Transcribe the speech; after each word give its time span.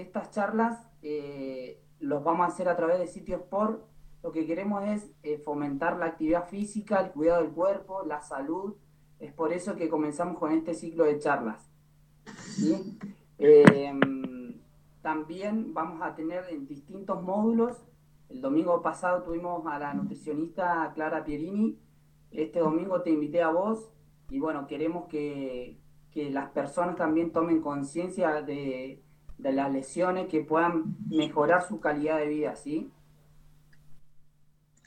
estas 0.00 0.30
charlas 0.30 0.86
eh, 1.02 1.82
los 2.00 2.22
vamos 2.24 2.44
a 2.44 2.48
hacer 2.48 2.68
a 2.68 2.76
través 2.76 2.98
de 2.98 3.06
sitios 3.06 3.42
por 3.42 3.86
lo 4.22 4.32
que 4.32 4.46
queremos 4.46 4.84
es 4.84 5.10
eh, 5.22 5.38
fomentar 5.38 5.96
la 5.96 6.06
actividad 6.06 6.48
física, 6.48 7.00
el 7.00 7.12
cuidado 7.12 7.42
del 7.42 7.52
cuerpo, 7.52 8.04
la 8.04 8.20
salud. 8.20 8.74
Es 9.20 9.32
por 9.32 9.52
eso 9.52 9.76
que 9.76 9.88
comenzamos 9.88 10.38
con 10.38 10.52
este 10.52 10.74
ciclo 10.74 11.04
de 11.04 11.18
charlas. 11.18 11.70
Em, 13.38 14.60
también 15.00 15.72
vamos 15.72 16.02
a 16.02 16.14
tener 16.16 16.44
en 16.50 16.66
distintos 16.66 17.22
módulos. 17.22 17.84
El 18.28 18.40
domingo 18.40 18.82
pasado 18.82 19.22
tuvimos 19.22 19.64
a 19.66 19.78
la 19.78 19.94
nutricionista 19.94 20.90
Clara 20.94 21.24
Pierini. 21.24 21.78
Este 22.32 22.58
domingo 22.58 23.02
te 23.02 23.10
invité 23.10 23.40
a 23.40 23.50
vos 23.50 23.90
y 24.28 24.40
bueno, 24.40 24.66
queremos 24.66 25.06
que, 25.06 25.78
que 26.10 26.30
las 26.30 26.50
personas 26.50 26.96
también 26.96 27.32
tomen 27.32 27.62
conciencia 27.62 28.42
de, 28.42 29.00
de 29.38 29.52
las 29.52 29.72
lesiones, 29.72 30.28
que 30.28 30.40
puedan 30.40 30.96
mejorar 31.08 31.66
su 31.66 31.80
calidad 31.80 32.18
de 32.18 32.28
vida, 32.28 32.56
¿sí? 32.56 32.90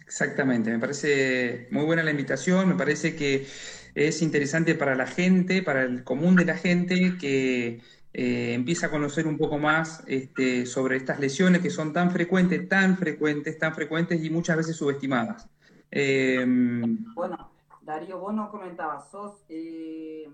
Exactamente, 0.05 0.72
me 0.72 0.80
parece 0.80 1.68
muy 1.72 1.86
buena 1.86 2.04
la 2.04 2.12
invitación, 2.12 2.68
me 2.68 2.76
parece 2.76 3.16
que 3.16 3.48
es 3.96 4.22
interesante 4.22 4.76
para 4.76 4.96
la 4.96 5.08
gente, 5.08 5.64
para 5.64 5.84
el 5.84 6.04
común 6.04 6.36
de 6.36 6.46
la 6.46 6.58
gente, 6.58 7.18
que 7.18 7.82
eh, 8.14 8.54
empieza 8.54 8.88
a 8.88 8.91
conocer 8.91 9.26
un 9.26 9.38
poco 9.38 9.58
más 9.58 10.04
este, 10.08 10.66
sobre 10.66 10.98
estas 10.98 11.20
lesiones 11.20 11.62
que 11.62 11.70
son 11.70 11.94
tan 11.94 12.12
frecuentes, 12.12 12.68
tan 12.68 12.98
frecuentes, 12.98 13.58
tan 13.58 13.74
frecuentes 13.74 14.22
y 14.24 14.30
muchas 14.30 14.58
veces 14.58 14.76
subestimadas. 14.76 15.49
Em, 15.90 17.05
bueno, 17.13 17.52
Darío, 17.82 18.20
vos 18.20 18.34
nos 18.34 18.49
comentabas, 18.49 19.10
sos, 19.10 19.46
eh, 19.48 20.30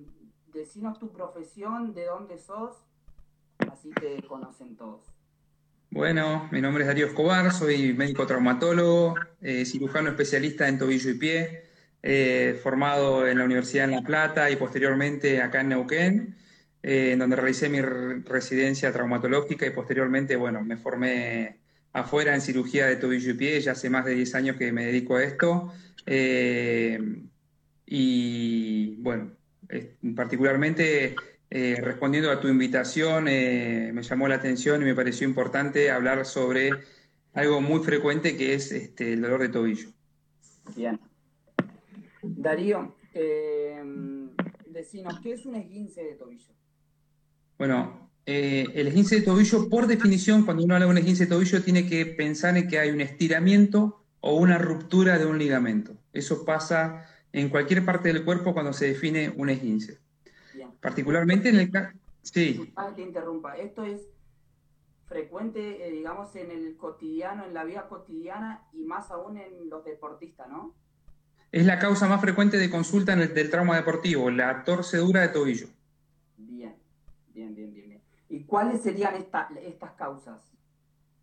decinos 0.53 0.97
tu 0.97 1.11
profesión, 1.11 1.93
de 1.93 2.05
dónde 2.05 2.39
sos, 2.39 2.86
así 3.59 3.89
te 3.91 4.21
conocen 4.27 4.75
todos. 4.75 5.01
Bueno, 5.89 6.49
mi 6.51 6.61
nombre 6.61 6.83
es 6.83 6.87
Darío 6.87 7.07
Escobar, 7.07 7.51
soy 7.51 7.93
médico 7.93 8.27
traumatólogo, 8.27 9.15
eh, 9.41 9.65
cirujano 9.65 10.09
especialista 10.09 10.67
en 10.67 10.77
tobillo 10.77 11.09
y 11.09 11.13
pie, 11.13 11.63
eh, 12.03 12.59
formado 12.61 13.25
en 13.27 13.37
la 13.37 13.45
Universidad 13.45 13.85
en 13.85 13.91
La 13.91 14.01
Plata 14.01 14.51
y 14.51 14.57
posteriormente 14.57 15.41
acá 15.41 15.61
en 15.61 15.69
Neuquén, 15.69 16.35
eh, 16.83 17.13
en 17.13 17.19
donde 17.19 17.37
realicé 17.37 17.69
mi 17.69 17.81
residencia 17.81 18.91
traumatológica 18.91 19.65
y 19.65 19.71
posteriormente, 19.71 20.35
bueno, 20.35 20.61
me 20.61 20.77
formé 20.77 21.59
afuera 21.93 22.35
en 22.35 22.41
cirugía 22.41 22.85
de 22.85 22.97
tobillo 22.97 23.31
y 23.31 23.35
pie, 23.35 23.61
ya 23.61 23.71
hace 23.71 23.89
más 23.89 24.05
de 24.05 24.13
10 24.13 24.35
años 24.35 24.57
que 24.57 24.71
me 24.71 24.85
dedico 24.85 25.15
a 25.15 25.23
esto. 25.23 25.73
y 27.85 28.95
bueno, 28.97 29.31
particularmente 30.15 31.15
eh, 31.49 31.77
respondiendo 31.81 32.29
a 32.29 32.41
tu 32.41 32.49
invitación, 32.49 33.27
eh, 33.29 33.91
me 33.93 34.03
llamó 34.03 34.27
la 34.27 34.35
atención 34.35 34.81
y 34.81 34.85
me 34.85 34.95
pareció 34.95 35.27
importante 35.27 35.89
hablar 35.89 36.25
sobre 36.25 36.71
algo 37.33 37.61
muy 37.61 37.79
frecuente 37.79 38.35
que 38.35 38.53
es 38.53 38.71
este, 38.71 39.13
el 39.13 39.21
dolor 39.21 39.41
de 39.41 39.49
tobillo. 39.49 39.89
Bien. 40.75 40.99
Darío, 42.21 42.97
eh, 43.13 43.81
decinos, 44.65 45.19
¿qué 45.21 45.33
es 45.33 45.45
un 45.45 45.55
esguince 45.55 46.03
de 46.03 46.15
tobillo? 46.15 46.53
Bueno, 47.57 48.11
el 48.25 48.87
esguince 48.87 49.15
de 49.15 49.21
tobillo, 49.21 49.69
por 49.69 49.87
definición, 49.87 50.43
cuando 50.43 50.65
uno 50.65 50.73
habla 50.73 50.85
de 50.85 50.91
un 50.91 50.97
esguince 50.97 51.23
de 51.23 51.29
tobillo, 51.29 51.63
tiene 51.63 51.87
que 51.87 52.05
pensar 52.05 52.57
en 52.57 52.67
que 52.67 52.77
hay 52.77 52.89
un 52.89 52.99
estiramiento 52.99 54.03
o 54.19 54.35
una 54.35 54.57
ruptura 54.57 55.17
de 55.17 55.25
un 55.25 55.37
ligamento. 55.37 55.95
Eso 56.11 56.43
pasa 56.43 57.05
en 57.31 57.47
cualquier 57.47 57.85
parte 57.85 58.11
del 58.11 58.25
cuerpo 58.25 58.53
cuando 58.53 58.73
se 58.73 58.87
define 58.87 59.33
un 59.37 59.49
esguince. 59.49 59.99
Particularmente 60.81 61.49
en 61.49 61.57
el 61.57 61.71
caso... 61.71 61.97
Sí. 62.21 62.73
que 62.95 63.01
interrumpa. 63.01 63.55
Esto 63.55 63.83
es 63.83 64.01
frecuente, 65.07 65.87
eh, 65.87 65.91
digamos, 65.91 66.35
en 66.35 66.51
el 66.51 66.75
cotidiano, 66.75 67.45
en 67.45 67.53
la 67.53 67.63
vida 67.63 67.87
cotidiana 67.87 68.63
y 68.73 68.83
más 68.83 69.09
aún 69.11 69.37
en 69.37 69.69
los 69.69 69.85
deportistas, 69.85 70.49
¿no? 70.49 70.75
Es 71.51 71.65
la 71.65 71.79
causa 71.79 72.07
más 72.07 72.19
frecuente 72.19 72.57
de 72.57 72.69
consulta 72.69 73.13
en 73.13 73.21
el, 73.21 73.33
del 73.33 73.49
trauma 73.49 73.77
deportivo, 73.77 74.29
la 74.29 74.65
torcedura 74.65 75.21
de 75.21 75.29
tobillo. 75.29 75.67
Bien, 76.35 76.75
bien, 77.33 77.55
bien, 77.55 77.73
bien. 77.73 78.01
¿Y 78.29 78.43
cuáles 78.43 78.81
serían 78.81 79.15
estas 79.15 79.93
causas? 79.93 80.41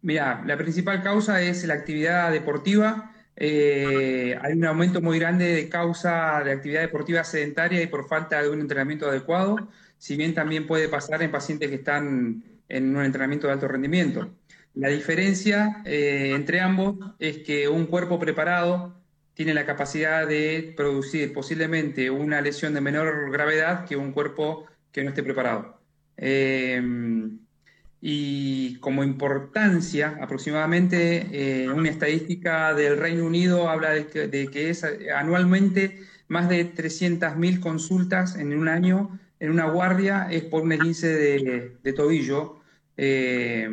Mira, 0.00 0.42
la 0.46 0.56
principal 0.56 1.02
causa 1.02 1.42
es 1.42 1.64
la 1.64 1.74
actividad 1.74 2.32
deportiva 2.32 3.12
eh, 3.36 4.38
hay 4.40 4.52
un 4.52 4.64
aumento 4.64 5.00
muy 5.00 5.18
grande 5.18 5.52
de 5.52 5.68
causa 5.68 6.42
de 6.44 6.52
actividad 6.52 6.82
deportiva 6.82 7.24
sedentaria 7.24 7.82
y 7.82 7.86
por 7.86 8.06
falta 8.06 8.42
de 8.42 8.48
un 8.48 8.60
entrenamiento 8.60 9.08
adecuado, 9.08 9.68
si 9.98 10.16
bien 10.16 10.34
también 10.34 10.66
puede 10.66 10.88
pasar 10.88 11.22
en 11.22 11.30
pacientes 11.30 11.68
que 11.68 11.76
están 11.76 12.44
en 12.68 12.96
un 12.96 13.04
entrenamiento 13.04 13.46
de 13.46 13.54
alto 13.54 13.68
rendimiento. 13.68 14.30
La 14.74 14.88
diferencia 14.88 15.82
eh, 15.84 16.32
entre 16.34 16.60
ambos 16.60 16.96
es 17.18 17.38
que 17.38 17.68
un 17.68 17.86
cuerpo 17.86 18.18
preparado 18.18 18.94
tiene 19.34 19.54
la 19.54 19.66
capacidad 19.66 20.26
de 20.26 20.72
producir 20.76 21.32
posiblemente 21.32 22.10
una 22.10 22.40
lesión 22.40 22.74
de 22.74 22.80
menor 22.80 23.30
gravedad 23.30 23.84
que 23.84 23.96
un 23.96 24.12
cuerpo 24.12 24.66
que 24.92 25.02
no 25.02 25.10
esté 25.10 25.22
preparado. 25.22 25.80
Eh, 26.16 26.80
y 28.06 28.76
como 28.80 29.02
importancia, 29.02 30.18
aproximadamente 30.20 31.62
eh, 31.62 31.70
una 31.70 31.88
estadística 31.88 32.74
del 32.74 32.98
Reino 32.98 33.24
Unido 33.24 33.70
habla 33.70 33.92
de 33.92 34.50
que, 34.52 34.68
es 34.68 34.84
anualmente 35.16 36.00
más 36.28 36.50
de 36.50 36.70
300.000 36.74 37.60
consultas 37.60 38.36
en 38.36 38.52
un 38.58 38.68
año 38.68 39.18
en 39.40 39.50
una 39.50 39.70
guardia 39.70 40.28
es 40.30 40.42
por 40.44 40.64
un 40.64 40.72
esguince 40.72 41.08
de, 41.82 41.92
tobillo. 41.94 42.60
Eh, 42.98 43.70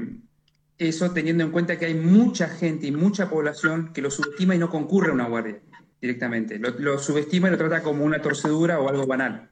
eso 0.78 1.12
teniendo 1.12 1.44
en 1.44 1.52
cuenta 1.52 1.78
que 1.78 1.88
hay 1.88 1.94
mucha 1.94 2.47
gente 2.47 2.88
y 2.88 2.91
mucha 2.94 3.30
población 3.30 3.91
que 3.91 4.02
lo 4.02 4.09
subestima 4.09 4.56
y 4.56 4.59
no 4.59 4.70
concurre 4.70 5.09
a 5.09 5.14
una 5.14 5.28
guardia 5.28 5.59
directamente. 6.00 6.58
Lo, 6.58 6.70
lo 6.80 7.00
subestima 7.00 7.50
y 7.50 7.52
lo 7.52 7.58
trata 7.58 7.84
como 7.84 8.06
una 8.06 8.22
torcedura 8.22 8.80
o 8.80 8.88
algo 8.88 9.06
banal. 9.06 9.51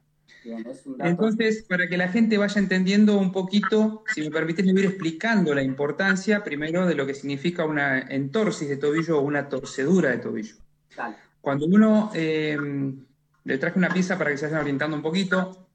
Entonces, 1.00 1.64
para 1.64 1.88
que 1.88 1.98
la 1.98 2.08
gente 2.10 2.38
vaya 2.38 2.60
entendiendo 2.60 3.18
un 3.18 3.32
poquito, 3.32 4.04
si 4.14 4.22
me 4.22 4.32
permites, 4.32 4.66
me 4.66 4.74
voy 4.74 4.86
explicando 4.86 5.54
la 5.54 5.64
importancia 5.64 6.44
primero 6.44 6.86
de 6.86 6.96
lo 6.96 7.06
que 7.06 7.14
significa 7.14 7.66
una 7.66 8.00
entorsis 8.00 8.70
de 8.70 8.78
tobillo 8.78 9.20
o 9.20 9.22
una 9.22 9.50
torcedura 9.50 10.10
de 10.10 10.18
tobillo. 10.18 10.56
Cuando 11.42 11.66
uno, 11.66 12.12
em, 12.14 13.06
le 13.44 13.58
traje 13.58 13.80
una 13.80 13.90
pieza 13.90 14.18
para 14.18 14.32
que 14.32 14.38
se 14.38 14.46
vayan 14.46 14.62
orientando 14.62 14.96
un 14.96 15.04
poquito, 15.04 15.68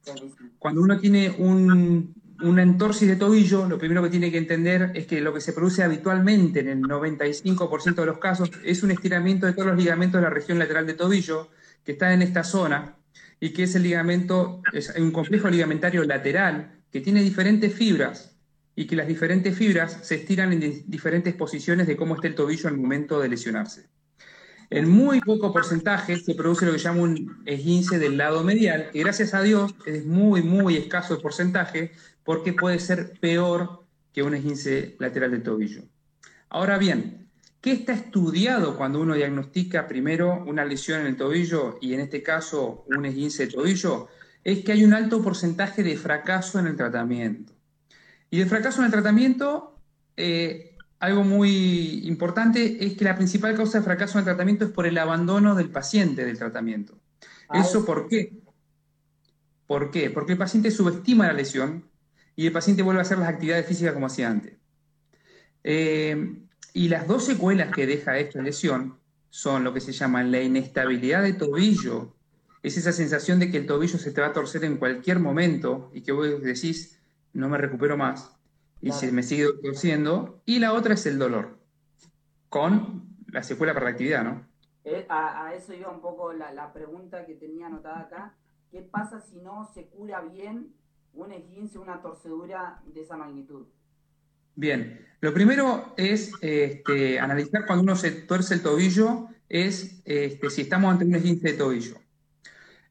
cuando 0.59 0.81
uno 0.81 0.99
tiene 0.99 1.35
un, 1.37 2.13
una 2.41 2.63
entorsis 2.63 3.07
de 3.07 3.15
tobillo, 3.15 3.67
lo 3.67 3.77
primero 3.77 4.03
que 4.03 4.09
tiene 4.09 4.31
que 4.31 4.37
entender 4.37 4.91
es 4.93 5.07
que 5.07 5.21
lo 5.21 5.33
que 5.33 5.41
se 5.41 5.53
produce 5.53 5.83
habitualmente 5.83 6.59
en 6.59 6.69
el 6.69 6.81
95% 6.81 7.95
de 7.95 8.05
los 8.05 8.17
casos 8.19 8.51
es 8.63 8.83
un 8.83 8.91
estiramiento 8.91 9.45
de 9.45 9.53
todos 9.53 9.67
los 9.67 9.77
ligamentos 9.77 10.19
de 10.19 10.27
la 10.27 10.33
región 10.33 10.59
lateral 10.59 10.85
de 10.85 10.93
tobillo 10.93 11.49
que 11.83 11.93
está 11.93 12.13
en 12.13 12.21
esta 12.21 12.43
zona 12.43 12.95
y 13.39 13.49
que 13.49 13.63
es 13.63 13.75
el 13.75 13.83
ligamento, 13.83 14.61
es 14.73 14.93
un 14.97 15.11
complejo 15.11 15.49
ligamentario 15.49 16.03
lateral 16.03 16.81
que 16.91 17.01
tiene 17.01 17.21
diferentes 17.21 17.73
fibras 17.73 18.35
y 18.75 18.87
que 18.87 18.95
las 18.95 19.07
diferentes 19.07 19.57
fibras 19.57 19.99
se 20.03 20.15
estiran 20.15 20.51
en 20.53 20.83
diferentes 20.87 21.33
posiciones 21.33 21.87
de 21.87 21.95
cómo 21.95 22.15
está 22.15 22.27
el 22.27 22.35
tobillo 22.35 22.67
al 22.69 22.77
momento 22.77 23.19
de 23.19 23.29
lesionarse. 23.29 23.87
En 24.69 24.89
muy 24.89 25.21
poco 25.21 25.53
porcentaje 25.53 26.17
se 26.17 26.35
produce 26.35 26.65
lo 26.65 26.71
que 26.71 26.79
llama 26.79 27.01
un 27.01 27.43
esguince 27.45 27.99
del 27.99 28.17
lado 28.17 28.43
medial, 28.43 28.89
que 28.91 28.99
gracias 28.99 29.33
a 29.33 29.41
Dios 29.41 29.75
es 29.85 30.05
muy, 30.05 30.41
muy 30.41 30.75
escaso 30.75 31.15
el 31.15 31.21
porcentaje, 31.21 31.91
porque 32.23 32.53
puede 32.53 32.79
ser 32.79 33.13
peor 33.19 33.85
que 34.11 34.23
un 34.23 34.33
esguince 34.33 34.95
lateral 34.99 35.31
del 35.31 35.43
tobillo. 35.43 35.83
Ahora 36.49 36.77
bien, 36.77 37.24
¿Qué 37.65 37.71
está 37.71 37.93
estudiado 37.93 38.77
cuando 38.77 39.01
uno 39.01 39.15
diagnostica 39.15 39.87
primero 39.87 40.43
una 40.45 40.63
lesión 40.63 41.01
en 41.01 41.07
el 41.07 41.17
tobillo 41.17 41.79
y 41.81 41.95
en 41.95 42.01
este 42.01 42.21
caso 42.21 42.85
un 42.95 43.07
esguince 43.07 43.47
de 43.47 43.53
tobillo? 43.53 44.07
Es 44.43 44.63
que 44.63 44.73
hay 44.73 44.83
un 44.83 44.93
alto 44.93 45.23
porcentaje 45.23 45.81
de 45.81 45.97
fracaso 45.97 46.59
en 46.59 46.67
el 46.67 46.75
tratamiento. 46.75 47.53
Y 48.29 48.37
de 48.37 48.45
fracaso 48.45 48.81
en 48.81 48.85
el 48.85 48.91
tratamiento, 48.91 49.79
eh, 50.15 50.77
algo 50.99 51.23
muy 51.23 52.07
importante 52.07 52.85
es 52.85 52.93
que 52.93 53.03
la 53.03 53.15
principal 53.15 53.55
causa 53.55 53.79
de 53.79 53.83
fracaso 53.83 54.19
en 54.19 54.19
el 54.19 54.25
tratamiento 54.25 54.65
es 54.65 54.71
por 54.71 54.85
el 54.85 54.99
abandono 54.99 55.55
del 55.55 55.71
paciente 55.71 56.23
del 56.23 56.37
tratamiento. 56.37 56.99
Ah, 57.49 57.61
¿Eso 57.61 57.83
por 57.83 58.07
qué? 58.07 58.43
¿Por 59.65 59.89
qué? 59.89 60.11
Porque 60.11 60.33
el 60.33 60.37
paciente 60.37 60.69
subestima 60.69 61.25
la 61.25 61.33
lesión 61.33 61.89
y 62.35 62.45
el 62.45 62.51
paciente 62.51 62.83
vuelve 62.83 62.99
a 62.99 63.05
hacer 63.05 63.17
las 63.17 63.29
actividades 63.29 63.65
físicas 63.65 63.93
como 63.93 64.05
hacía 64.05 64.29
antes. 64.29 64.53
Eh, 65.63 66.43
y 66.75 66.89
las 66.89 67.07
dos 67.07 67.23
secuelas 67.25 67.73
que 67.73 67.87
deja 67.87 68.17
esta 68.17 68.41
lesión 68.41 68.99
son 69.29 69.63
lo 69.63 69.73
que 69.73 69.79
se 69.79 69.93
llama 69.93 70.23
la 70.23 70.41
inestabilidad 70.41 71.23
de 71.23 71.31
tobillo, 71.31 72.13
es 72.63 72.75
esa 72.75 72.91
sensación 72.91 73.39
de 73.39 73.49
que 73.49 73.59
el 73.59 73.65
tobillo 73.65 73.97
se 73.97 74.11
te 74.11 74.19
va 74.19 74.27
a 74.27 74.33
torcer 74.33 74.65
en 74.65 74.75
cualquier 74.75 75.19
momento 75.19 75.89
y 75.93 76.01
que 76.01 76.11
vos 76.11 76.27
decís, 76.43 77.01
no 77.31 77.47
me 77.47 77.57
recupero 77.57 77.95
más, 77.95 78.29
y 78.81 78.91
se 78.91 79.09
me 79.13 79.23
sigue 79.23 79.47
torciendo, 79.63 80.41
y 80.45 80.59
la 80.59 80.73
otra 80.73 80.95
es 80.95 81.05
el 81.05 81.17
dolor, 81.17 81.57
con 82.49 83.03
la 83.27 83.41
secuela 83.41 83.73
para 83.73 83.85
la 83.85 83.91
actividad, 83.91 84.25
¿no? 84.25 84.45
Eh, 84.83 85.05
a, 85.07 85.53
eso 85.55 85.73
iba 85.73 85.89
un 85.89 86.01
poco 86.01 86.33
la, 86.33 86.51
la, 86.51 86.73
pregunta 86.73 87.25
que 87.25 87.35
tenía 87.35 87.67
anotada 87.67 88.01
acá. 88.01 88.35
¿Qué 88.69 88.81
pasa 88.81 89.21
si 89.21 89.37
no 89.37 89.65
se 89.73 89.87
cura 89.87 90.19
bien 90.21 90.73
un 91.13 91.31
esguince, 91.31 91.79
una 91.79 92.01
torcedura 92.01 92.81
de 92.85 93.01
esa 93.01 93.15
magnitud? 93.15 93.65
Bien, 94.55 95.05
lo 95.19 95.33
primero 95.33 95.93
es 95.97 96.31
este, 96.41 97.19
analizar 97.19 97.65
cuando 97.65 97.83
uno 97.83 97.95
se 97.95 98.11
tuerce 98.11 98.53
el 98.53 98.61
tobillo, 98.61 99.27
es 99.49 100.01
este, 100.05 100.49
si 100.49 100.61
estamos 100.61 100.91
ante 100.91 101.05
un 101.05 101.15
esguince 101.15 101.49
de 101.49 101.57
tobillo. 101.57 101.99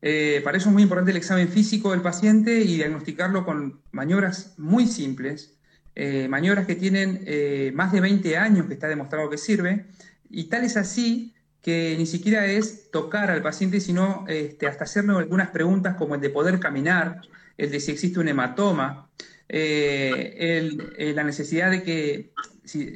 Eh, 0.03 0.43
para 0.45 0.59
eso 0.59 0.69
es 0.69 0.73
muy 0.75 0.83
importante 0.83 1.11
el 1.13 1.17
examen 1.17 1.49
físico 1.49 1.93
del 1.93 2.03
paciente 2.03 2.61
y 2.61 2.77
diagnosticarlo 2.77 3.47
con 3.47 3.81
maniobras 3.93 4.53
muy 4.59 4.87
simples, 4.87 5.57
eh, 5.95 6.29
maniobras 6.29 6.67
que 6.67 6.75
tienen 6.75 7.23
eh, 7.25 7.73
más 7.75 7.93
de 7.93 8.03
20 8.03 8.37
años 8.37 8.67
que 8.67 8.75
está 8.75 8.89
demostrado 8.89 9.31
que 9.31 9.39
sirve, 9.39 9.87
y 10.29 10.45
tal 10.45 10.65
es 10.65 10.77
así 10.77 11.35
que 11.63 11.95
ni 11.97 12.05
siquiera 12.05 12.45
es 12.45 12.91
tocar 12.91 13.31
al 13.31 13.41
paciente, 13.41 13.81
sino 13.81 14.27
este, 14.29 14.67
hasta 14.67 14.85
hacerle 14.85 15.17
algunas 15.17 15.49
preguntas 15.49 15.97
como 15.97 16.17
el 16.17 16.21
de 16.21 16.29
poder 16.29 16.61
caminar, 16.61 17.23
el 17.57 17.71
de 17.71 17.81
si 17.81 17.93
existe 17.93 18.21
un 18.21 18.29
hematoma, 18.29 19.09
la 19.49 21.25
necesidad 21.25 21.71
de 21.71 21.83
que, 21.83 22.33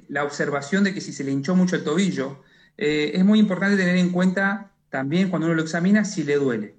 la 0.08 0.24
observación 0.24 0.84
de 0.84 0.94
que 0.94 1.00
si 1.00 1.12
se 1.12 1.24
le 1.24 1.32
hinchó 1.32 1.54
mucho 1.54 1.76
el 1.76 1.84
tobillo, 1.84 2.42
es 2.76 3.24
muy 3.24 3.38
importante 3.38 3.76
tener 3.76 3.96
en 3.96 4.10
cuenta 4.10 4.72
también 4.90 5.28
cuando 5.28 5.46
uno 5.46 5.56
lo 5.56 5.62
examina 5.62 6.04
si 6.04 6.24
le 6.24 6.36
duele. 6.36 6.74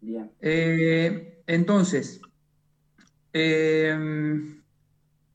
Bien. 0.00 0.30
Eh, 0.40 1.42
entonces, 1.46 2.20
em, 3.32 4.62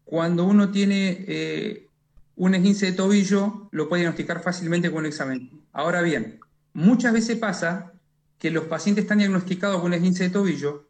cuando 0.03 0.45
uno 0.45 0.71
tiene 0.71 1.25
eh, 1.27 1.89
un 2.35 2.55
esguince 2.55 2.87
de 2.87 2.91
tobillo, 2.93 3.69
lo 3.71 3.89
puede 3.89 4.01
diagnosticar 4.01 4.41
fácilmente 4.41 4.89
con 4.89 4.99
un 4.99 5.05
examen. 5.07 5.49
Ahora 5.71 6.01
bien, 6.01 6.39
muchas 6.73 7.13
veces 7.13 7.37
pasa 7.37 7.93
que 8.39 8.51
los 8.51 8.65
pacientes 8.65 9.03
están 9.03 9.19
diagnosticados 9.19 9.77
con 9.77 9.87
un 9.87 9.93
esguince 9.93 10.25
de 10.25 10.29
tobillo, 10.29 10.84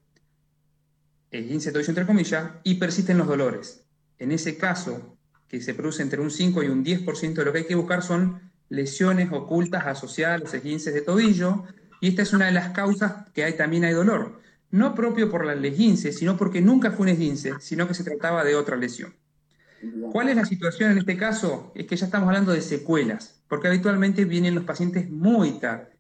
esguince 1.39 1.69
de 1.69 1.73
tobillo 1.73 1.89
entre 1.89 2.05
comillas, 2.05 2.51
y 2.63 2.75
persisten 2.75 3.17
los 3.17 3.27
dolores. 3.27 3.85
En 4.19 4.31
ese 4.31 4.57
caso, 4.57 5.17
que 5.47 5.61
se 5.61 5.73
produce 5.73 6.01
entre 6.01 6.21
un 6.21 6.31
5 6.31 6.63
y 6.63 6.67
un 6.67 6.83
10% 6.83 7.33
de 7.33 7.45
lo 7.45 7.51
que 7.51 7.59
hay 7.59 7.65
que 7.65 7.75
buscar 7.75 8.01
son 8.01 8.51
lesiones 8.69 9.31
ocultas 9.31 9.85
asociadas 9.85 10.35
a 10.35 10.43
los 10.43 10.53
esguinces 10.53 10.93
de 10.93 11.01
tobillo, 11.01 11.63
y 12.01 12.09
esta 12.09 12.21
es 12.21 12.33
una 12.33 12.45
de 12.45 12.51
las 12.51 12.69
causas 12.69 13.29
que 13.33 13.43
hay, 13.43 13.53
también 13.53 13.85
hay 13.85 13.93
dolor. 13.93 14.41
No 14.71 14.95
propio 14.95 15.29
por 15.29 15.45
la 15.45 15.53
esguince, 15.53 16.11
sino 16.11 16.35
porque 16.37 16.61
nunca 16.61 16.91
fue 16.91 17.03
un 17.03 17.09
esguince, 17.09 17.53
sino 17.59 17.87
que 17.87 17.93
se 17.93 18.03
trataba 18.03 18.43
de 18.43 18.55
otra 18.55 18.75
lesión. 18.75 19.15
¿Cuál 20.11 20.29
es 20.29 20.35
la 20.35 20.45
situación 20.45 20.91
en 20.91 20.97
este 20.97 21.17
caso? 21.17 21.71
Es 21.75 21.85
que 21.85 21.95
ya 21.95 22.05
estamos 22.05 22.27
hablando 22.27 22.51
de 22.51 22.61
secuelas, 22.61 23.41
porque 23.47 23.67
habitualmente 23.67 24.25
vienen 24.25 24.55
los 24.55 24.63
pacientes 24.63 25.09
muy 25.09 25.59
tarde. 25.59 25.95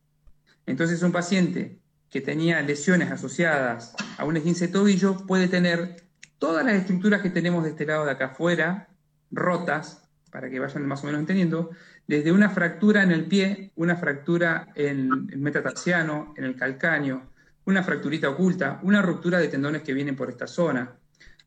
Entonces 0.65 1.03
un 1.03 1.11
paciente 1.11 1.79
que 2.09 2.21
tenía 2.21 2.61
lesiones 2.61 3.11
asociadas 3.11 3.95
a 4.17 4.25
un 4.25 4.37
esguince 4.37 4.67
de 4.67 4.73
tobillo 4.73 5.25
puede 5.25 5.47
tener 5.47 6.05
todas 6.39 6.65
las 6.65 6.75
estructuras 6.75 7.21
que 7.21 7.29
tenemos 7.29 7.63
de 7.63 7.71
este 7.71 7.85
lado 7.85 8.05
de 8.05 8.11
acá 8.11 8.25
afuera, 8.27 8.89
rotas, 9.31 10.07
para 10.31 10.49
que 10.49 10.59
vayan 10.59 10.85
más 10.85 11.03
o 11.03 11.07
menos 11.07 11.19
entendiendo, 11.19 11.71
desde 12.07 12.31
una 12.31 12.49
fractura 12.49 13.03
en 13.03 13.11
el 13.11 13.25
pie, 13.25 13.71
una 13.75 13.95
fractura 13.95 14.67
en 14.75 15.29
el 15.31 15.39
metatarsiano, 15.39 16.33
en 16.37 16.43
el 16.43 16.55
calcáneo, 16.55 17.31
una 17.65 17.83
fracturita 17.83 18.29
oculta, 18.29 18.79
una 18.83 19.01
ruptura 19.01 19.39
de 19.39 19.47
tendones 19.47 19.81
que 19.81 19.93
vienen 19.93 20.15
por 20.15 20.29
esta 20.29 20.45
zona, 20.45 20.97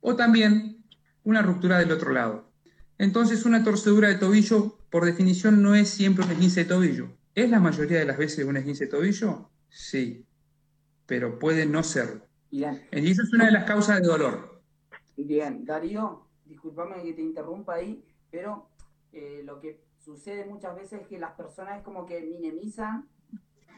o 0.00 0.16
también 0.16 0.84
una 1.24 1.42
ruptura 1.42 1.78
del 1.78 1.92
otro 1.92 2.12
lado. 2.12 2.50
Entonces, 2.98 3.44
una 3.44 3.62
torcedura 3.62 4.08
de 4.08 4.16
tobillo, 4.16 4.78
por 4.90 5.04
definición, 5.04 5.62
no 5.62 5.74
es 5.74 5.88
siempre 5.88 6.24
un 6.24 6.32
esguince 6.32 6.64
de 6.64 6.70
tobillo. 6.70 7.16
¿Es 7.34 7.48
la 7.50 7.60
mayoría 7.60 7.98
de 7.98 8.04
las 8.04 8.18
veces 8.18 8.44
un 8.44 8.56
esguince 8.56 8.86
de 8.86 8.90
tobillo? 8.90 9.50
Sí, 9.68 10.26
pero 11.08 11.38
puede 11.38 11.64
no 11.64 11.82
serlo. 11.82 12.20
Bien. 12.50 12.86
Y 12.92 13.10
esa 13.10 13.22
es 13.22 13.32
una 13.32 13.46
de 13.46 13.52
las 13.52 13.64
causas 13.64 14.00
de 14.00 14.06
dolor. 14.06 14.60
Bien, 15.16 15.64
Darío, 15.64 16.26
discúlpame 16.44 17.02
que 17.02 17.14
te 17.14 17.22
interrumpa 17.22 17.74
ahí, 17.74 18.04
pero 18.30 18.68
eh, 19.12 19.40
lo 19.42 19.58
que 19.58 19.80
sucede 19.96 20.44
muchas 20.44 20.76
veces 20.76 21.06
que 21.08 21.18
las 21.18 21.32
personas 21.32 21.78
es 21.78 21.82
como 21.82 22.04
que 22.04 22.20
minimizan 22.20 23.08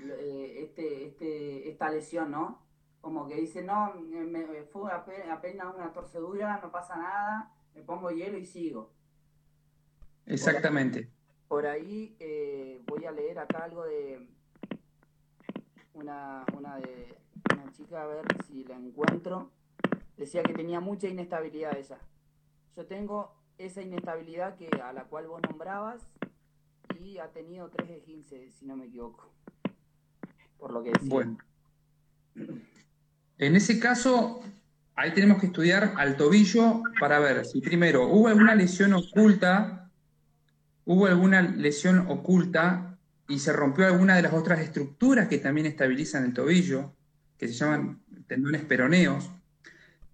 eh, 0.02 0.64
este, 0.64 1.06
este, 1.06 1.70
esta 1.70 1.88
lesión, 1.88 2.32
¿no? 2.32 2.66
Como 3.00 3.28
que 3.28 3.36
dicen, 3.36 3.66
no, 3.66 3.94
me, 3.94 4.64
fue 4.64 4.90
apenas 4.92 5.74
una 5.74 5.92
torcedura, 5.92 6.60
no 6.60 6.72
pasa 6.72 6.96
nada, 6.96 7.54
me 7.76 7.82
pongo 7.82 8.10
hielo 8.10 8.38
y 8.38 8.44
sigo. 8.44 8.92
Exactamente. 10.26 11.08
Por 11.46 11.66
ahí, 11.66 12.16
eh, 12.18 12.82
voy 12.86 13.04
a 13.04 13.12
leer 13.12 13.38
acá 13.38 13.64
algo 13.64 13.84
de 13.84 14.28
una, 15.94 16.44
una, 16.56 16.76
de 16.76 17.16
una 17.52 17.72
chica, 17.72 18.02
a 18.02 18.06
ver 18.06 18.24
si 18.46 18.64
la 18.64 18.76
encuentro. 18.76 19.50
Decía 20.16 20.42
que 20.42 20.52
tenía 20.52 20.80
mucha 20.80 21.08
inestabilidad 21.08 21.76
ella. 21.76 21.98
Yo 22.76 22.86
tengo 22.86 23.34
esa 23.58 23.82
inestabilidad 23.82 24.56
que, 24.56 24.68
a 24.82 24.92
la 24.92 25.04
cual 25.04 25.26
vos 25.26 25.40
nombrabas 25.48 26.02
y 27.00 27.18
ha 27.18 27.28
tenido 27.28 27.68
3 27.70 27.88
de 27.88 28.00
15, 28.02 28.50
si 28.50 28.66
no 28.66 28.76
me 28.76 28.86
equivoco. 28.86 29.32
Por 30.58 30.72
lo 30.72 30.82
que 30.82 30.90
decía. 30.90 31.08
Bueno. 31.08 31.38
En 33.38 33.56
ese 33.56 33.80
caso, 33.80 34.42
ahí 34.94 35.12
tenemos 35.14 35.40
que 35.40 35.46
estudiar 35.46 35.94
al 35.96 36.16
tobillo 36.16 36.82
para 37.00 37.18
ver 37.18 37.46
si 37.46 37.60
primero 37.60 38.06
hubo 38.06 38.28
alguna 38.28 38.54
lesión 38.54 38.92
oculta, 38.92 39.90
hubo 40.84 41.06
alguna 41.06 41.40
lesión 41.42 42.06
oculta 42.08 42.89
y 43.30 43.38
se 43.38 43.52
rompió 43.52 43.86
alguna 43.86 44.16
de 44.16 44.22
las 44.22 44.32
otras 44.32 44.60
estructuras 44.60 45.28
que 45.28 45.38
también 45.38 45.66
estabilizan 45.66 46.24
el 46.24 46.34
tobillo, 46.34 46.92
que 47.38 47.46
se 47.46 47.54
llaman 47.54 48.02
tendones 48.26 48.62
peroneos, 48.64 49.30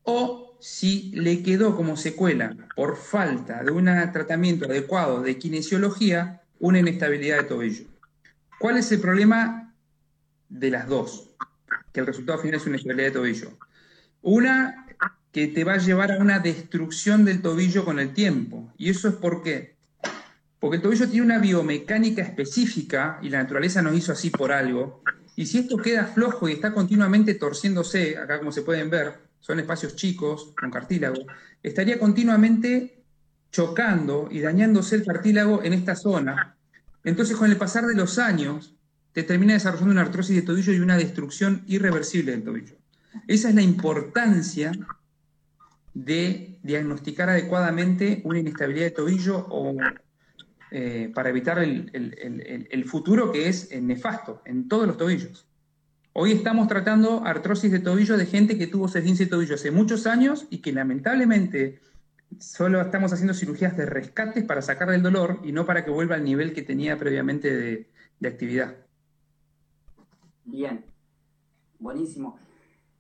o 0.03 0.57
si 0.61 1.11
le 1.15 1.43
quedó 1.43 1.75
como 1.75 1.97
secuela 1.97 2.55
por 2.77 2.97
falta 2.97 3.65
de 3.65 3.73
un 3.73 3.87
tratamiento 4.13 4.67
adecuado 4.67 5.23
de 5.23 5.39
kinesiología 5.39 6.43
una 6.59 6.79
inestabilidad 6.79 7.39
de 7.39 7.45
tobillo. 7.45 7.87
¿Cuál 8.59 8.77
es 8.77 8.93
el 8.93 9.01
problema 9.01 9.75
de 10.49 10.71
las 10.71 10.87
dos? 10.87 11.31
Que 11.93 12.01
el 12.01 12.07
resultado 12.07 12.39
final 12.39 12.57
es 12.57 12.67
una 12.67 12.77
inestabilidad 12.77 13.09
de 13.09 13.15
tobillo. 13.15 13.59
Una 14.21 14.87
que 15.33 15.49
te 15.49 15.65
va 15.65 15.75
a 15.75 15.79
llevar 15.79 16.13
a 16.13 16.19
una 16.19 16.39
destrucción 16.39 17.25
del 17.25 17.43
tobillo 17.43 17.85
con 17.85 17.99
el 17.99 18.13
tiempo. 18.13 18.73
¿Y 18.77 18.91
eso 18.91 19.09
es 19.09 19.15
por 19.15 19.43
qué? 19.43 19.75
Porque 20.67 20.79
el 20.79 20.83
tobillo 20.83 21.09
tiene 21.09 21.25
una 21.27 21.39
biomecánica 21.39 22.23
específica 22.23 23.21
y 23.23 23.29
la 23.29 23.41
naturaleza 23.41 23.83
nos 23.83 23.95
hizo 23.95 24.11
así 24.11 24.31
por 24.31 24.51
algo. 24.51 25.01
Y 25.37 25.47
si 25.47 25.59
esto 25.59 25.77
queda 25.77 26.07
flojo 26.07 26.49
y 26.49 26.55
está 26.55 26.75
continuamente 26.75 27.35
torciéndose, 27.35 28.19
acá 28.19 28.41
como 28.41 28.51
se 28.51 28.63
pueden 28.63 28.91
ver, 28.91 29.15
son 29.39 29.61
espacios 29.61 29.95
chicos, 29.95 30.53
con 30.59 30.73
cartílago, 30.73 31.25
estaría 31.63 32.01
continuamente 32.01 33.05
chocando 33.53 34.29
y 34.29 34.41
dañándose 34.41 34.97
el 34.97 35.05
cartílago 35.05 35.63
en 35.63 35.73
esta 35.73 35.94
zona. 35.94 36.56
Entonces, 37.05 37.37
con 37.37 37.49
el 37.49 37.56
pasar 37.56 37.87
de 37.87 37.94
los 37.94 38.19
años, 38.19 38.75
te 39.13 39.23
termina 39.23 39.53
desarrollando 39.53 39.93
una 39.93 40.03
artrosis 40.03 40.35
de 40.35 40.43
tobillo 40.43 40.73
y 40.73 40.81
una 40.81 40.96
destrucción 40.96 41.63
irreversible 41.69 42.32
del 42.32 42.43
tobillo. 42.43 42.75
Esa 43.29 43.51
es 43.51 43.55
la 43.55 43.63
importancia 43.63 44.73
de 45.94 46.58
diagnosticar 46.65 47.31
adecuadamente 47.31 48.20
una 48.25 48.41
inestabilidad 48.41 48.87
de 48.87 48.91
tobillo 48.91 49.46
o, 49.49 49.77
eh, 50.70 51.13
para 51.15 51.31
evitar 51.31 51.58
el, 51.61 52.85
futuro 52.87 53.31
que 53.31 53.49
es 53.49 53.70
nefasto 53.81 54.43
en 54.44 54.69
todos 54.69 54.87
los 54.87 54.96
tobillos. 54.96 55.46
Hoy 56.13 56.32
estamos 56.32 56.67
tratando 56.67 57.25
artrosis 57.25 57.70
de 57.70 57.79
tobillo 57.79 58.17
de 58.17 58.27
gente 58.27 58.58
que 58.58 58.67
tuvo 58.67 58.87
esguince 58.87 59.25
de 59.25 59.31
tobillo 59.31 59.55
hace 59.55 59.70
muchos 59.70 60.06
años 60.06 60.46
y 60.51 60.58
que 60.63 60.73
lamentablemente 60.73 61.79
solo 62.39 62.81
estamos 62.81 63.13
haciendo 63.13 63.35
cirugías 63.35 63.77
de 63.77 63.87
rescates 63.87 64.43
para 64.44 64.63
sacar 64.63 64.91
del 64.91 65.03
dolor 65.03 65.41
y 65.44 65.53
no 65.53 65.67
para 65.67 65.85
que 65.85 65.91
vuelva 65.91 66.17
al 66.17 66.25
nivel 66.25 66.53
que 66.53 66.63
tenía 66.63 66.99
previamente 66.99 67.55
de, 68.19 68.29
actividad. 68.29 68.77
Bien, 70.44 70.85
buenísimo. 71.79 72.39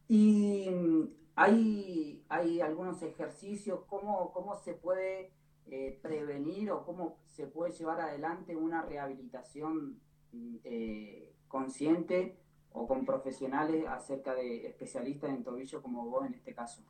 Y 0.08 0.68
mm, 0.70 1.02
hay, 1.34 2.22
hay 2.28 2.60
algunos 2.60 3.02
ejercicios, 3.02 3.80
¿cómo, 3.88 4.32
cómo 4.32 4.54
se 4.62 4.74
puede 4.74 5.32
eh, 5.68 5.98
prevenir 6.00 6.70
o 6.70 6.84
cómo 6.84 7.18
se 7.24 7.48
puede 7.48 7.72
llevar 7.72 8.00
adelante 8.00 8.54
una 8.54 8.82
rehabilitación 8.82 9.98
mm, 10.30 10.56
eh, 10.62 11.32
consciente 11.48 12.38
o 12.70 12.86
con 12.86 13.04
profesionales 13.04 13.84
acerca 13.88 14.32
de 14.34 14.68
especialistas 14.68 15.30
en 15.30 15.42
tobillo 15.42 15.82
como 15.82 16.08
vos 16.08 16.24
en 16.24 16.34
este 16.34 16.54
caso? 16.54 16.84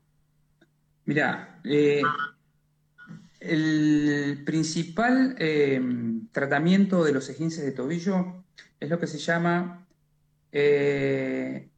Mira, 1.06 1.58
eh, 1.64 2.02
el 3.40 4.42
principal 4.44 5.36
tratamiento 6.30 7.02
de 7.02 7.12
los 7.12 7.30
esguinces 7.30 7.64
de 7.64 7.72
tobillo 7.72 8.44
es 8.78 8.90
lo 8.90 8.98
que 8.98 9.06
se 9.06 9.16
llama 9.16 9.86
el 10.52 11.70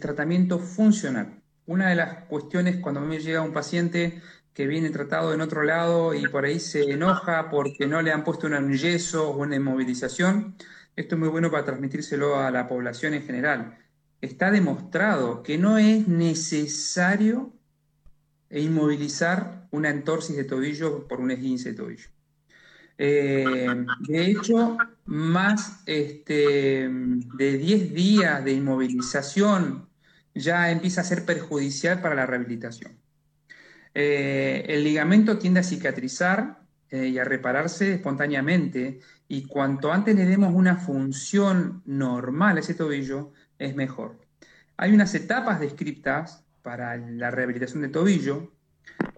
tratamiento 0.00 0.58
funcional. 0.58 1.42
Una 1.66 1.90
de 1.90 1.96
las 1.96 2.24
cuestiones 2.24 2.76
cuando 2.76 3.02
me 3.02 3.18
llega 3.18 3.42
un 3.42 3.52
paciente 3.52 4.22
que 4.54 4.66
viene 4.68 4.90
tratado 4.90 5.34
en 5.34 5.40
otro 5.40 5.64
lado 5.64 6.14
y 6.14 6.28
por 6.28 6.44
ahí 6.44 6.60
se 6.60 6.92
enoja 6.92 7.50
porque 7.50 7.86
no 7.86 8.00
le 8.00 8.12
han 8.12 8.22
puesto 8.22 8.46
un 8.46 8.72
yeso 8.72 9.30
o 9.30 9.36
una 9.36 9.56
inmovilización, 9.56 10.54
esto 10.96 11.16
es 11.16 11.18
muy 11.18 11.28
bueno 11.28 11.50
para 11.50 11.64
transmitírselo 11.64 12.36
a 12.38 12.52
la 12.52 12.68
población 12.68 13.14
en 13.14 13.24
general. 13.24 13.78
Está 14.20 14.52
demostrado 14.52 15.42
que 15.42 15.58
no 15.58 15.76
es 15.76 16.06
necesario 16.06 17.52
inmovilizar 18.48 19.66
una 19.72 19.90
entorsis 19.90 20.36
de 20.36 20.44
tobillo 20.44 21.08
por 21.08 21.20
un 21.20 21.32
esguince 21.32 21.70
de 21.70 21.74
tobillo. 21.74 22.08
Eh, 22.96 23.66
de 24.06 24.26
hecho, 24.30 24.78
más 25.04 25.82
este, 25.86 26.88
de 26.88 27.58
10 27.58 27.92
días 27.92 28.44
de 28.44 28.52
inmovilización 28.52 29.88
ya 30.32 30.70
empieza 30.70 31.00
a 31.00 31.04
ser 31.04 31.24
perjudicial 31.24 32.00
para 32.00 32.14
la 32.14 32.26
rehabilitación. 32.26 33.03
Eh, 33.94 34.64
el 34.68 34.82
ligamento 34.82 35.38
tiende 35.38 35.60
a 35.60 35.62
cicatrizar 35.62 36.60
eh, 36.90 37.06
y 37.06 37.18
a 37.18 37.24
repararse 37.24 37.94
espontáneamente 37.94 39.00
y 39.28 39.44
cuanto 39.46 39.92
antes 39.92 40.14
le 40.16 40.26
demos 40.26 40.52
una 40.52 40.76
función 40.76 41.82
normal 41.86 42.56
a 42.56 42.60
ese 42.60 42.74
tobillo, 42.74 43.32
es 43.58 43.74
mejor. 43.74 44.18
Hay 44.76 44.92
unas 44.92 45.14
etapas 45.14 45.60
descritas 45.60 46.44
para 46.62 46.96
la 46.96 47.30
rehabilitación 47.30 47.82
del 47.82 47.92
tobillo 47.92 48.52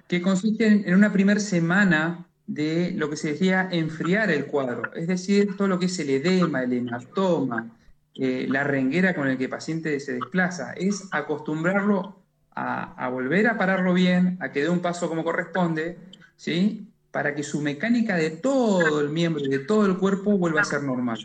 que 0.09 0.23
consisten 0.23 0.85
en 0.87 0.95
una 0.95 1.13
primera 1.13 1.41
semana 1.41 2.27
de 2.47 2.93
lo 2.93 3.11
que 3.11 3.17
se 3.17 3.33
decía 3.33 3.69
enfriar 3.73 4.31
el 4.31 4.47
cuadro, 4.47 4.95
es 4.95 5.09
decir, 5.09 5.57
todo 5.57 5.67
lo 5.67 5.79
que 5.79 5.87
es 5.87 5.99
el 5.99 6.11
edema, 6.11 6.63
el 6.63 6.73
hematoma, 6.73 7.77
eh, 8.15 8.47
la 8.49 8.63
renguera 8.63 9.15
con 9.15 9.27
el 9.27 9.37
que 9.37 9.45
el 9.45 9.51
paciente 9.51 9.99
se 9.99 10.15
desplaza, 10.15 10.73
es 10.75 11.09
acostumbrarlo 11.11 12.23
a, 12.57 13.09
volver 13.09 13.47
a 13.47 13.59
pararlo 13.59 13.95
bien, 13.95 14.39
a 14.41 14.51
que 14.51 14.63
dé 14.63 14.69
un 14.69 14.81
paso 14.81 15.09
como 15.09 15.23
corresponde, 15.23 15.99
¿sí? 16.37 16.91
para 17.11 17.35
que 17.35 17.43
su 17.43 17.61
mecánica 17.61 18.17
de 18.17 18.31
todo 18.31 19.01
el 19.01 19.11
miembro 19.11 19.45
y 19.45 19.49
de 19.49 19.61
todo 19.61 19.87
el 19.87 19.99
cuerpo 19.99 20.37
vuelva 20.37 20.63
a 20.63 20.65
ser 20.65 20.83
normal. 20.83 21.19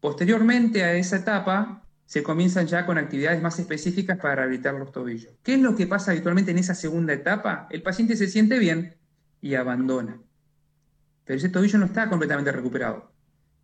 Posteriormente 0.00 0.84
a 0.84 0.94
esa 0.94 1.16
etapa, 1.16 1.82
se 2.06 2.22
comienzan 2.22 2.66
ya 2.66 2.84
con 2.84 2.98
actividades 2.98 3.42
más 3.42 3.58
específicas 3.58 4.18
para 4.18 4.36
rehabilitar 4.36 4.74
los 4.74 4.92
tobillos. 4.92 5.32
¿Qué 5.42 5.54
es 5.54 5.60
lo 5.60 5.74
que 5.74 5.86
pasa 5.86 6.12
habitualmente 6.12 6.50
en 6.50 6.58
esa 6.58 6.74
segunda 6.74 7.14
etapa? 7.14 7.66
El 7.70 7.82
paciente 7.82 8.16
se 8.16 8.28
siente 8.28 8.58
bien 8.58 8.94
y 9.40 9.54
abandona 9.54 10.18
pero 11.24 11.38
ese 11.38 11.48
tobillo 11.48 11.78
no 11.78 11.86
está 11.86 12.08
completamente 12.08 12.52
recuperado. 12.52 13.10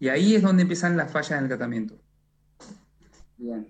Y 0.00 0.09
ahí 0.09 0.35
es 0.35 0.42
donde 0.42 0.62
empiezan 0.62 0.97
las 0.97 1.11
fallas 1.11 1.33
en 1.33 1.38
el 1.45 1.49
tratamiento. 1.49 1.99
Bien. 3.37 3.68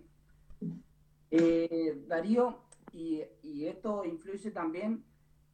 Eh, 1.30 2.04
Darío, 2.06 2.64
y, 2.98 3.66
esto 3.66 4.04
influye 4.04 4.50
también 4.50 5.04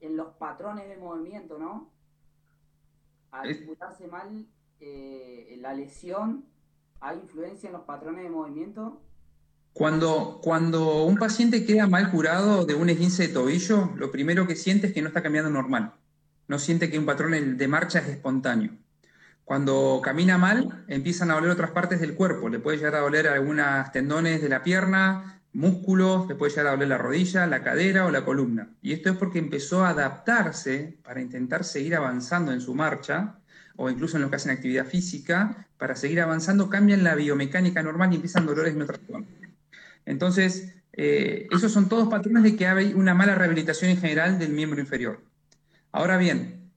en 0.00 0.16
los 0.16 0.34
patrones 0.34 0.88
de 0.88 0.96
movimiento, 0.96 1.58
¿no? 1.58 1.92
Al 3.30 3.48
disputarse 3.48 4.06
mal 4.06 4.46
eh, 4.80 5.56
la 5.60 5.74
lesión, 5.74 6.44
¿hay 7.00 7.18
influencia 7.18 7.68
en 7.68 7.72
los 7.72 7.82
patrones 7.82 8.24
de 8.24 8.30
movimiento? 8.30 9.00
Cuando, 9.72 10.40
cuando 10.42 11.04
un 11.04 11.16
paciente 11.16 11.66
queda 11.66 11.86
mal 11.88 12.10
curado 12.10 12.64
de 12.64 12.74
un 12.74 12.90
esguince 12.90 13.26
de 13.26 13.34
tobillo, 13.34 13.90
lo 13.96 14.12
primero 14.12 14.46
que 14.46 14.54
siente 14.54 14.86
es 14.86 14.92
que 14.92 15.02
no 15.02 15.08
está 15.08 15.22
cambiando 15.22 15.50
normal 15.50 15.94
no 16.48 16.58
siente 16.58 16.90
que 16.90 16.98
un 16.98 17.06
patrón 17.06 17.56
de 17.56 17.68
marcha 17.68 18.00
es 18.00 18.08
espontáneo. 18.08 18.72
Cuando 19.44 20.00
camina 20.02 20.38
mal, 20.38 20.84
empiezan 20.88 21.30
a 21.30 21.34
doler 21.34 21.50
otras 21.50 21.70
partes 21.70 22.00
del 22.00 22.14
cuerpo. 22.14 22.48
Le 22.48 22.58
puede 22.58 22.78
llegar 22.78 22.94
a 22.96 23.00
doler 23.00 23.28
algunas 23.28 23.92
tendones 23.92 24.40
de 24.40 24.48
la 24.48 24.62
pierna, 24.62 25.42
músculos, 25.54 26.28
le 26.28 26.34
puede 26.34 26.50
llegar 26.50 26.66
a 26.66 26.76
la 26.76 26.98
rodilla, 26.98 27.46
la 27.46 27.62
cadera 27.62 28.06
o 28.06 28.10
la 28.10 28.24
columna. 28.24 28.68
Y 28.82 28.92
esto 28.92 29.10
es 29.10 29.16
porque 29.16 29.38
empezó 29.38 29.84
a 29.84 29.90
adaptarse 29.90 30.98
para 31.02 31.20
intentar 31.20 31.64
seguir 31.64 31.94
avanzando 31.94 32.52
en 32.52 32.60
su 32.60 32.74
marcha, 32.74 33.38
o 33.76 33.88
incluso 33.88 34.16
en 34.16 34.22
lo 34.22 34.30
que 34.30 34.36
hacen 34.36 34.50
actividad 34.50 34.86
física, 34.86 35.68
para 35.78 35.96
seguir 35.96 36.20
avanzando, 36.20 36.68
cambian 36.68 37.04
la 37.04 37.14
biomecánica 37.14 37.82
normal 37.82 38.12
y 38.12 38.16
empiezan 38.16 38.46
dolores 38.46 38.74
en 38.74 38.82
otras 38.82 39.00
zonas. 39.06 39.28
Entonces, 40.06 40.74
eh, 40.92 41.48
esos 41.50 41.72
son 41.72 41.88
todos 41.88 42.08
patrones 42.08 42.42
de 42.42 42.56
que 42.56 42.66
hay 42.66 42.92
una 42.92 43.14
mala 43.14 43.34
rehabilitación 43.34 43.90
en 43.90 43.98
general 43.98 44.38
del 44.38 44.52
miembro 44.52 44.80
inferior. 44.80 45.22
Ahora 45.92 46.18
bien, 46.18 46.70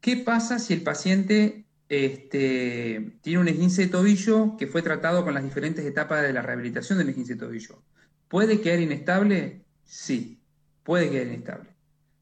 ¿qué 0.00 0.16
pasa 0.16 0.58
si 0.58 0.74
el 0.74 0.82
paciente 0.82 1.66
este, 1.88 3.18
tiene 3.22 3.40
un 3.40 3.48
esguince 3.48 3.82
de 3.82 3.88
tobillo 3.88 4.56
que 4.58 4.66
fue 4.66 4.82
tratado 4.82 5.24
con 5.24 5.34
las 5.34 5.44
diferentes 5.44 5.84
etapas 5.84 6.22
de 6.22 6.32
la 6.32 6.42
rehabilitación 6.42 6.98
del 6.98 7.10
esguince 7.10 7.34
de 7.34 7.40
tobillo? 7.40 7.82
¿Puede 8.28 8.60
quedar 8.60 8.80
inestable? 8.80 9.62
Sí, 9.84 10.38
puede 10.82 11.10
quedar 11.10 11.26
inestable. 11.28 11.70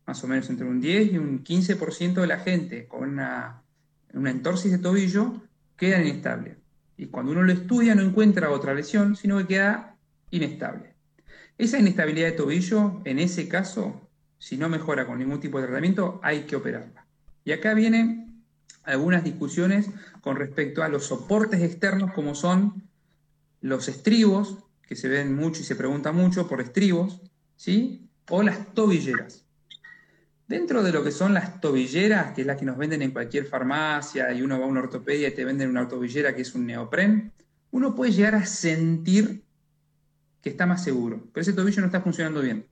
Más 0.06 0.22
o 0.22 0.28
menos 0.28 0.48
entre 0.50 0.66
un 0.66 0.80
10 0.80 1.12
y 1.12 1.18
un 1.18 1.42
15% 1.42 2.14
de 2.20 2.26
la 2.26 2.38
gente 2.38 2.86
con 2.86 3.08
una, 3.08 3.62
una 4.14 4.30
entorsis 4.30 4.70
de 4.70 4.78
tobillo 4.78 5.42
queda 5.76 6.00
inestable. 6.00 6.56
Y 6.96 7.06
cuando 7.06 7.32
uno 7.32 7.42
lo 7.42 7.52
estudia 7.52 7.94
no 7.94 8.02
encuentra 8.02 8.50
otra 8.50 8.72
lesión, 8.72 9.16
sino 9.16 9.38
que 9.38 9.46
queda 9.46 9.96
inestable. 10.30 10.94
Esa 11.58 11.78
inestabilidad 11.78 12.28
de 12.28 12.32
tobillo, 12.32 13.00
en 13.04 13.18
ese 13.18 13.48
caso, 13.48 14.08
si 14.38 14.56
no 14.56 14.68
mejora 14.68 15.06
con 15.06 15.18
ningún 15.18 15.40
tipo 15.40 15.58
de 15.58 15.66
tratamiento, 15.66 16.20
hay 16.22 16.42
que 16.42 16.56
operarla. 16.56 17.06
Y 17.44 17.52
acá 17.52 17.74
vienen 17.74 18.44
algunas 18.84 19.24
discusiones 19.24 19.90
con 20.20 20.36
respecto 20.36 20.82
a 20.82 20.88
los 20.88 21.04
soportes 21.04 21.62
externos 21.62 22.12
como 22.12 22.34
son 22.34 22.84
los 23.60 23.88
estribos, 23.88 24.65
que 24.86 24.96
se 24.96 25.08
ven 25.08 25.34
mucho 25.34 25.60
y 25.60 25.64
se 25.64 25.76
pregunta 25.76 26.12
mucho 26.12 26.48
por 26.48 26.60
estribos, 26.60 27.20
¿sí? 27.56 28.08
O 28.30 28.42
las 28.42 28.72
tobilleras. 28.74 29.44
Dentro 30.48 30.82
de 30.82 30.92
lo 30.92 31.02
que 31.02 31.10
son 31.10 31.34
las 31.34 31.60
tobilleras, 31.60 32.32
que 32.32 32.42
es 32.42 32.46
la 32.46 32.56
que 32.56 32.64
nos 32.64 32.78
venden 32.78 33.02
en 33.02 33.10
cualquier 33.10 33.46
farmacia 33.46 34.32
y 34.32 34.42
uno 34.42 34.58
va 34.58 34.64
a 34.64 34.68
una 34.68 34.80
ortopedia 34.80 35.28
y 35.28 35.34
te 35.34 35.44
venden 35.44 35.70
una 35.70 35.88
tobillera 35.88 36.34
que 36.34 36.42
es 36.42 36.54
un 36.54 36.66
neopren, 36.66 37.32
uno 37.72 37.94
puede 37.94 38.12
llegar 38.12 38.36
a 38.36 38.46
sentir 38.46 39.42
que 40.40 40.50
está 40.50 40.66
más 40.66 40.84
seguro, 40.84 41.28
pero 41.32 41.42
ese 41.42 41.52
tobillo 41.52 41.80
no 41.80 41.86
está 41.86 42.00
funcionando 42.00 42.40
bien 42.40 42.66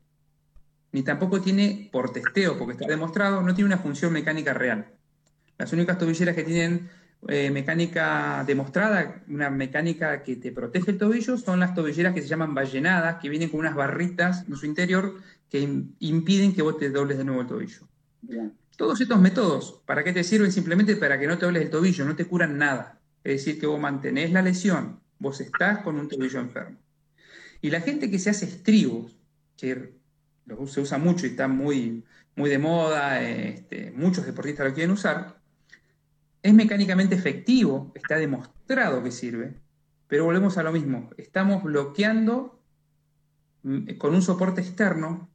ni 0.95 1.03
tampoco 1.03 1.41
tiene, 1.41 1.89
por 1.91 2.13
testeo, 2.13 2.57
porque 2.57 2.75
está 2.75 2.87
demostrado, 2.87 3.43
no 3.43 3.53
tiene 3.53 3.67
una 3.67 3.79
función 3.79 4.13
mecánica 4.13 4.55
real. 4.55 4.87
Las 5.59 5.73
únicas 5.73 5.99
tobilleras 5.99 6.37
que 6.37 6.45
tienen 6.45 6.89
eh, 7.29 7.51
mecánica 7.51 8.45
demostrada, 8.47 9.23
una 9.29 9.51
mecánica 9.51 10.23
que 10.23 10.37
te 10.37 10.53
protege 10.53 10.93
el 10.93 10.99
tobillo, 10.99 11.37
son 11.37 11.61
las 11.61 11.75
tobilleras 11.75 12.15
que 12.15 12.23
se 12.23 12.29
llaman 12.29 12.55
ballenadas, 12.55 13.17
que 13.21 13.29
vienen 13.29 13.49
con 13.49 13.61
unas 13.61 13.75
barritas 13.75 14.45
en 14.49 14.57
su 14.57 14.67
interior 14.67 15.15
que 15.49 15.61
impiden 16.01 16.55
que 16.55 16.63
vos 16.63 16.79
te 16.79 16.91
dobles 16.91 17.17
de 17.17 17.25
nuevo 17.25 17.43
el 17.43 17.47
tobillo. 17.47 17.89
Todos 18.77 19.01
estos 19.01 19.21
métodos, 19.21 19.83
¿para 19.87 20.03
qué 20.03 20.13
te 20.13 20.25
sirven? 20.25 20.51
Simplemente 20.51 20.97
para 20.97 21.19
que 21.19 21.27
no 21.27 21.39
te 21.39 21.47
dobles 21.47 21.63
el 21.63 21.71
tobillo, 21.71 22.05
no 22.05 22.17
te 22.17 22.25
curan 22.25 22.59
nada. 22.59 22.99
Es 23.23 23.45
decir, 23.45 23.61
que 23.61 23.67
vos 23.67 23.81
mantenés 23.81 24.33
la 24.33 24.43
lesión, 24.43 25.01
vos 25.19 25.41
estás 25.41 25.79
con 25.79 25.99
un 25.99 26.09
tobillo 26.09 26.41
enfermo. 26.41 26.77
Y 27.63 27.71
la 27.71 27.81
gente 27.81 28.11
que 28.11 28.19
se 28.19 28.31
hace 28.31 28.47
estribos, 28.47 29.17
que 29.57 29.95
se 30.67 30.81
usa 30.81 30.99
mucho 30.99 31.27
y 31.27 31.31
está 31.31 31.49
muy, 31.49 32.05
muy 32.37 32.51
de 32.51 32.59
moda, 32.59 33.23
este, 33.23 33.93
muchos 33.93 34.27
deportistas 34.27 34.69
lo 34.69 34.75
quieren 34.75 34.91
usar, 34.91 35.39
es 36.45 36.55
mecánicamente 36.55 37.15
efectivo, 37.15 37.91
está 37.95 38.17
demostrado 38.17 39.03
que 39.03 39.11
sirve, 39.11 39.59
pero 40.07 40.27
volvemos 40.27 40.59
a 40.59 40.63
lo 40.63 40.73
mismo, 40.73 41.09
estamos 41.17 41.63
bloqueando 41.63 42.61
mm, 43.63 43.97
con 43.97 44.15
un 44.15 44.21
soporte 44.21 44.61
externo 44.61 45.31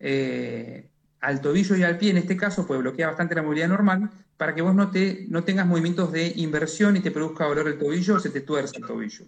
eh, 0.00 0.90
al 1.20 1.40
tobillo 1.40 1.76
y 1.76 1.84
al 1.84 1.96
pie, 1.96 2.10
en 2.10 2.16
este 2.16 2.36
caso 2.36 2.66
puede 2.66 2.80
bloquear 2.80 3.10
bastante 3.10 3.36
la 3.36 3.42
movilidad 3.42 3.68
normal, 3.68 4.10
para 4.36 4.52
que 4.54 4.62
vos 4.62 4.74
no, 4.74 4.90
te, 4.90 5.26
no 5.28 5.44
tengas 5.44 5.66
movimientos 5.66 6.10
de 6.10 6.32
inversión 6.34 6.96
y 6.96 7.00
te 7.00 7.12
produzca 7.12 7.46
dolor 7.46 7.68
el 7.68 7.78
tobillo 7.78 8.16
o 8.16 8.20
se 8.20 8.30
te 8.30 8.40
tuerce 8.40 8.78
el 8.78 8.86
tobillo. 8.86 9.26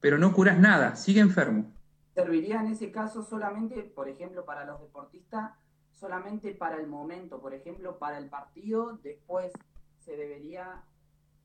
Pero 0.00 0.16
no 0.16 0.32
curas 0.32 0.58
nada, 0.58 0.96
sigue 0.96 1.20
enfermo 1.20 1.70
serviría 2.14 2.60
en 2.60 2.68
ese 2.68 2.92
caso 2.92 3.24
solamente, 3.24 3.82
por 3.82 4.08
ejemplo, 4.08 4.44
para 4.44 4.64
los 4.64 4.80
deportistas, 4.80 5.50
solamente 5.90 6.54
para 6.54 6.76
el 6.76 6.86
momento, 6.86 7.40
por 7.40 7.54
ejemplo, 7.54 7.98
para 7.98 8.18
el 8.18 8.28
partido, 8.28 9.00
después 9.02 9.52
se 10.04 10.16
debería 10.16 10.82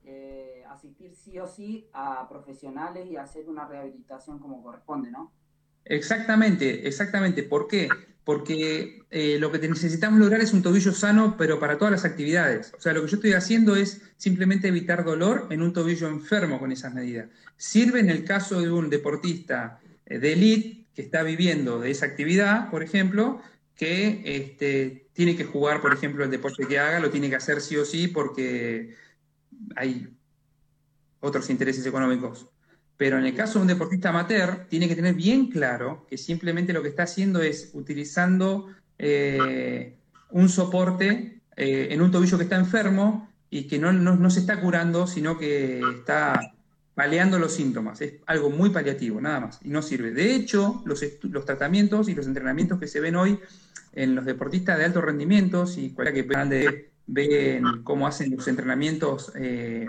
eh, 0.04 0.64
asistir 0.70 1.14
sí 1.16 1.40
o 1.40 1.48
sí 1.48 1.88
a 1.94 2.28
profesionales 2.30 3.08
y 3.10 3.16
hacer 3.16 3.48
una 3.48 3.68
rehabilitación 3.68 4.40
como 4.40 4.64
corresponde, 4.64 5.12
¿no? 5.12 5.32
Exactamente, 5.86 6.88
exactamente. 6.88 7.44
¿Por 7.44 7.68
qué? 7.68 7.90
Porque 8.24 9.04
eh, 9.10 9.38
lo 9.40 9.52
que 9.52 9.68
necesitamos 9.68 10.20
lograr 10.20 10.42
es 10.42 10.54
un 10.54 10.62
tobillo 10.62 10.94
sano, 10.94 11.36
pero 11.38 11.60
para 11.60 11.78
todas 11.78 11.92
las 11.92 12.06
actividades. 12.06 12.74
O 12.78 12.82
sea, 12.82 12.94
lo 12.94 13.02
que 13.02 13.08
yo 13.08 13.16
estoy 13.16 13.34
haciendo 13.34 13.76
es 13.76 14.02
simplemente 14.18 14.68
evitar 14.68 15.04
dolor 15.04 15.48
en 15.50 15.62
un 15.62 15.74
tobillo 15.74 16.08
enfermo 16.08 16.60
con 16.60 16.72
esas 16.72 16.94
medidas. 16.94 17.30
Sirve 17.58 18.00
en 18.00 18.10
el 18.10 18.24
caso 18.26 18.62
de 18.62 18.72
un 18.72 18.90
deportista 18.90 19.80
eh, 20.06 20.20
de 20.20 20.34
elite 20.34 20.86
que 20.94 21.02
está 21.02 21.24
viviendo 21.24 21.80
de 21.80 21.92
esa 21.92 22.06
actividad, 22.06 22.70
por 22.70 22.84
ejemplo, 22.84 23.42
que 23.76 24.22
este, 24.26 25.09
tiene 25.20 25.36
que 25.36 25.44
jugar, 25.44 25.82
por 25.82 25.92
ejemplo, 25.92 26.24
el 26.24 26.32
deporte 26.32 26.66
que 26.66 26.80
haga, 26.80 27.02
lo 27.02 27.10
tiene 27.10 27.30
que 27.30 27.36
hacer 27.36 27.60
sí 27.60 27.76
o 27.76 27.84
sí 27.84 28.08
porque 28.08 28.96
hay 29.76 30.08
otros 31.20 31.50
intereses 31.50 31.86
económicos. 31.86 32.48
Pero 32.96 33.18
en 33.18 33.26
el 33.26 33.36
caso 33.36 33.60
de 33.60 33.64
un 33.64 33.68
deportista 33.68 34.12
amateur, 34.12 34.66
tiene 34.70 34.88
que 34.88 34.96
tener 34.96 35.16
bien 35.16 35.50
claro 35.50 36.06
que 36.10 36.18
simplemente 36.18 36.72
lo 36.72 36.82
que 36.82 36.88
está 36.88 37.04
haciendo 37.04 37.42
es 37.42 37.72
utilizando 37.74 38.68
eh, 38.98 39.98
un 40.30 40.48
soporte 40.48 41.42
eh, 41.58 41.88
en 41.92 42.02
un 42.02 42.12
tobillo 42.12 42.38
que 42.38 42.46
está 42.46 42.56
enfermo 42.56 43.30
y 43.50 43.68
que 43.68 43.78
no, 43.78 43.92
no 43.92 44.30
se 44.30 44.40
está 44.40 44.62
curando, 44.62 45.06
sino 45.06 45.38
que 45.38 45.82
está 45.98 46.54
paliando 47.00 47.40
los 47.40 47.54
síntomas. 47.54 48.02
Es 48.02 48.16
algo 48.26 48.50
muy 48.50 48.72
paliativo, 48.72 49.22
nada 49.22 49.40
más, 49.40 49.60
y 49.64 49.70
no 49.70 49.82
sirve. 49.82 50.12
De 50.12 50.36
hecho, 50.36 50.82
los, 50.86 51.02
los, 51.24 51.46
tratamientos 51.46 52.10
y 52.10 52.14
los 52.14 52.28
entrenamientos 52.28 52.78
que 52.78 52.88
se 52.88 53.00
ven 53.00 53.16
hoy 53.16 53.40
en 53.94 54.16
los 54.16 54.26
deportistas 54.26 54.78
de 54.78 54.86
alto 54.86 55.02
rendimiento, 55.02 55.66
y 55.76 55.92
cualquiera 55.92 56.50
que 56.50 56.90
ven 57.08 57.84
cómo 57.84 58.08
hacen 58.08 58.36
los 58.36 58.48
entrenamientos 58.48 59.32
eh, 59.36 59.86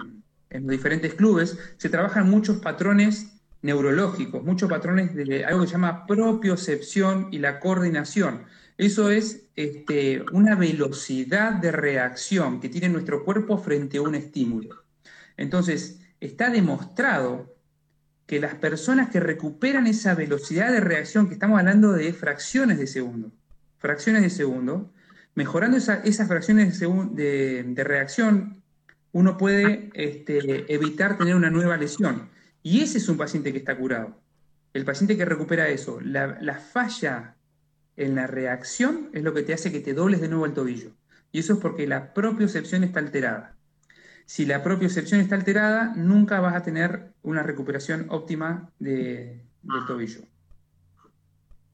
en 0.51 0.63
los 0.63 0.71
diferentes 0.71 1.15
clubes, 1.15 1.59
se 1.77 1.89
trabajan 1.89 2.29
muchos 2.29 2.59
patrones 2.59 3.41
neurológicos, 3.63 4.43
muchos 4.43 4.71
patrones 4.71 5.15
de 5.15 5.45
algo 5.45 5.63
que 5.63 5.69
se 5.69 5.73
llama 5.73 6.07
propiocepción 6.07 7.29
y 7.31 7.39
la 7.39 7.61
coordinación. 7.61 8.45
Eso 8.79 9.11
es 9.11 9.49
este, 9.57 10.25
una 10.33 10.55
velocidad 10.55 11.53
de 11.53 11.71
reacción 11.71 12.61
que 12.61 12.71
tiene 12.71 12.89
nuestro 12.89 13.25
cuerpo 13.25 13.59
frente 13.59 13.99
a 13.99 14.03
un 14.03 14.15
estímulo. 14.15 14.85
Entonces, 15.37 16.01
está 16.19 16.49
demostrado 16.49 17.55
que 18.27 18.41
las 18.41 18.55
personas 18.55 19.11
que 19.11 19.21
recuperan 19.21 19.87
esa 19.87 20.15
velocidad 20.15 20.71
de 20.73 20.81
reacción, 20.81 21.29
que 21.29 21.35
estamos 21.35 21.59
hablando 21.59 21.93
de 21.93 22.13
fracciones 22.13 22.79
de 22.79 22.87
segundo, 22.87 23.33
fracciones 23.81 24.23
de 24.23 24.31
segundo, 24.31 24.93
mejorando 25.35 25.77
esas 25.77 26.29
fracciones 26.29 26.79
de, 26.79 27.83
reacción, 27.85 28.63
uno 29.13 29.37
puede 29.37 29.91
este, 29.95 30.73
evitar 30.73 31.19
tener 31.19 31.35
una 31.35 31.51
nueva 31.51 31.77
lesión. 31.77 32.29
Y 32.63 32.83
ese 32.83 32.99
es 32.99 33.09
un 33.09 33.17
paciente 33.17 33.53
que 33.53 33.59
está 33.59 33.77
curado. 33.77 34.21
El 34.73 34.85
paciente 34.85 35.17
que 35.17 35.25
recupera 35.25 35.69
eso, 35.69 35.99
la, 36.01 36.55
falla 36.55 37.37
en 37.97 38.15
la 38.15 38.27
reacción 38.27 39.09
es 39.13 39.25
lo 39.25 39.35
que 39.35 39.43
te 39.43 39.55
hace 39.55 39.73
que 39.73 39.81
te 39.81 39.95
dobles 39.95 40.21
de 40.21 40.29
nuevo 40.29 40.47
el 40.47 40.53
tobillo. 40.53 40.93
Y 41.33 41.41
eso 41.41 41.55
es 41.55 41.59
porque 41.59 41.87
la 41.87 42.13
propiocepción 42.13 42.85
está 42.85 43.01
alterada. 43.01 43.57
Si 44.27 44.47
la 44.47 44.63
propiocepción 44.63 45.21
está 45.21 45.35
alterada, 45.35 45.93
nunca 45.97 46.39
vas 46.41 46.55
a 46.55 46.63
tener 46.63 47.13
una 47.23 47.43
recuperación 47.43 48.07
óptima 48.11 48.71
del 48.79 49.41
tobillo. 49.89 50.21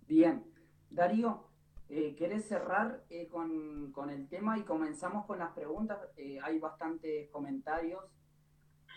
Bien. 0.09 0.43
Darío, 0.91 1.46
eh, 1.89 2.15
¿querés 2.19 2.47
cerrar 2.47 3.05
eh, 3.11 3.29
con, 3.29 4.11
el 4.11 4.29
tema 4.29 4.59
y 4.59 4.63
comenzamos 4.63 5.27
con 5.27 5.39
las 5.39 5.53
preguntas? 5.53 5.99
Eh, 6.17 6.39
hay 6.43 6.59
bastantes 6.59 7.29
comentarios. 7.31 8.01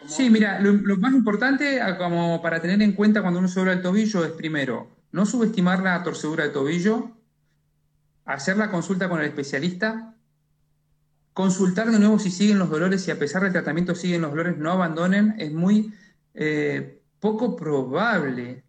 Sí, 0.08 0.29
mira, 0.29 0.60
lo, 0.60 0.98
más 0.98 1.13
importante 1.13 1.79
como 1.98 2.41
para 2.41 2.62
tener 2.62 2.81
en 2.81 2.93
cuenta 2.93 3.22
cuando 3.22 3.39
uno 3.39 3.50
se 3.50 3.62
el 3.62 3.81
tobillo 3.81 4.24
es 4.24 4.31
primero, 4.31 4.88
no 5.12 5.25
subestimar 5.25 5.84
la 5.84 6.01
torcedura 6.03 6.46
del 6.46 6.53
tobillo, 6.53 7.12
hacer 8.24 8.55
la 8.55 8.72
consulta 8.72 9.10
con 9.10 9.19
el 9.19 9.25
especialista, 9.25 10.15
consultar 11.34 11.89
de 11.91 12.00
nuevo 12.00 12.17
si 12.19 12.31
siguen 12.31 12.60
los 12.60 12.69
dolores, 12.69 13.03
si 13.03 13.12
a 13.12 13.19
pesar 13.19 13.43
del 13.43 13.51
tratamiento 13.51 13.96
siguen 13.96 14.22
los 14.22 14.31
dolores, 14.31 14.58
no 14.58 14.72
abandonen, 14.72 15.36
es 15.38 15.51
muy 15.51 15.93
eh, 16.34 17.01
poco 17.19 17.55
probable 17.55 18.63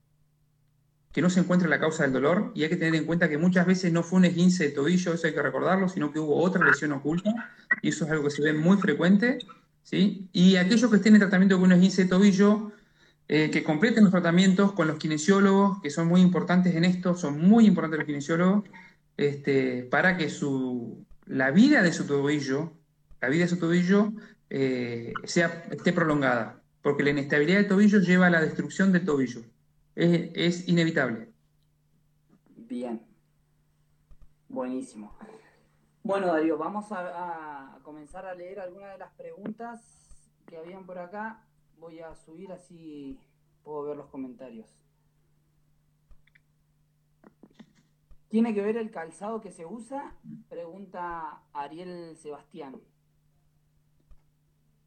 que 1.13 1.23
no 1.23 1.31
se 1.31 1.41
encuentre 1.41 1.69
la 1.69 1.81
causa 1.81 2.05
del 2.05 2.13
dolor 2.13 2.53
y 2.55 2.63
hay 2.63 2.69
que 2.69 2.77
tener 2.77 2.95
en 2.95 3.05
cuenta 3.05 3.29
que 3.29 3.39
muchas 3.39 3.67
veces 3.67 3.93
no 3.93 4.03
fue 4.03 4.19
un 4.19 4.27
esguince 4.27 4.65
de 4.65 4.71
tobillo, 4.71 5.13
eso 5.13 5.27
hay 5.27 5.35
que 5.35 5.43
recordarlo, 5.43 5.89
sino 5.89 6.13
que 6.13 6.21
hubo 6.21 6.37
otra 6.37 6.65
lesión 6.65 6.93
oculta 6.93 7.51
y 7.83 7.89
eso 7.89 8.05
es 8.05 8.11
algo 8.11 8.25
que 8.25 8.31
se 8.31 8.43
ve 8.43 8.53
muy 8.53 8.77
frecuente 8.77 9.39
y 9.91 10.57
aquellos 10.57 10.91
que 10.91 10.97
estén 10.97 11.15
en 11.15 11.21
tratamiento 11.21 11.57
con 11.57 11.65
un 11.65 11.73
esguince 11.73 12.05
de 12.05 12.09
tobillo, 12.09 12.73
eh, 13.29 13.51
que 13.51 13.63
completen 13.63 14.05
los 14.05 14.13
tratamientos 14.13 14.73
con 14.73 14.87
los 14.87 14.99
kinesiólogos, 14.99 15.81
que 15.83 15.91
son 15.91 16.09
muy 16.09 16.21
importantes 16.21 16.75
en 16.75 16.85
esto, 16.85 17.17
son 17.17 17.41
muy 17.41 17.67
importantes 17.67 17.99
los 17.99 18.07
kinesiólogos, 18.07 18.65
este, 19.17 19.85
para 19.91 20.17
que 20.17 20.29
su, 20.31 21.05
la 21.27 21.51
vida 21.51 21.83
de 21.83 21.93
su 21.93 22.07
tobillo, 22.07 22.73
la 23.21 23.29
vida 23.29 23.45
de 23.45 23.49
su 23.49 23.59
tobillo 23.59 24.13
eh, 24.49 25.13
sea, 25.25 25.65
esté 25.71 25.93
prolongada, 25.93 26.63
porque 26.83 27.03
la 27.03 27.11
inestabilidad 27.11 27.59
del 27.59 27.69
tobillo 27.69 28.01
lleva 28.01 28.27
a 28.27 28.31
la 28.31 28.41
destrucción 28.41 28.93
del 28.93 29.05
tobillo. 29.05 29.43
Es, 30.01 30.31
es 30.35 30.69
inevitable. 30.69 31.29
Bien. 32.57 33.03
Buenísimo. 34.49 35.15
Bueno, 36.03 36.29
Darío, 36.29 36.57
vamos 36.57 36.87
a, 36.91 37.79
comenzar 37.83 38.25
a 38.25 38.35
leer 38.35 38.61
algunas 38.61 38.93
de 38.93 38.99
las 38.99 39.13
preguntas 39.13 40.33
que 40.47 40.57
habían 40.57 40.87
por 40.87 40.99
acá. 40.99 41.45
Voy 41.79 42.01
a 42.01 42.15
subir 42.15 42.51
así 42.51 43.19
puedo 43.63 43.83
ver 43.83 43.99
los 43.99 44.07
comentarios. 44.07 44.75
¿Tiene 48.29 48.55
que 48.55 48.63
ver 48.63 48.79
el 48.79 48.91
calzado 48.91 49.43
que 49.43 49.51
se 49.51 49.67
usa? 49.67 50.15
Pregunta 50.49 51.43
Ariel 51.53 52.17
Sebastián. 52.17 52.81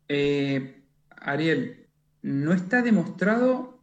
Eh, 0.08 0.84
Ariel, 1.10 1.88
no 2.24 2.52
está 2.52 2.82
demostrado, 2.82 3.83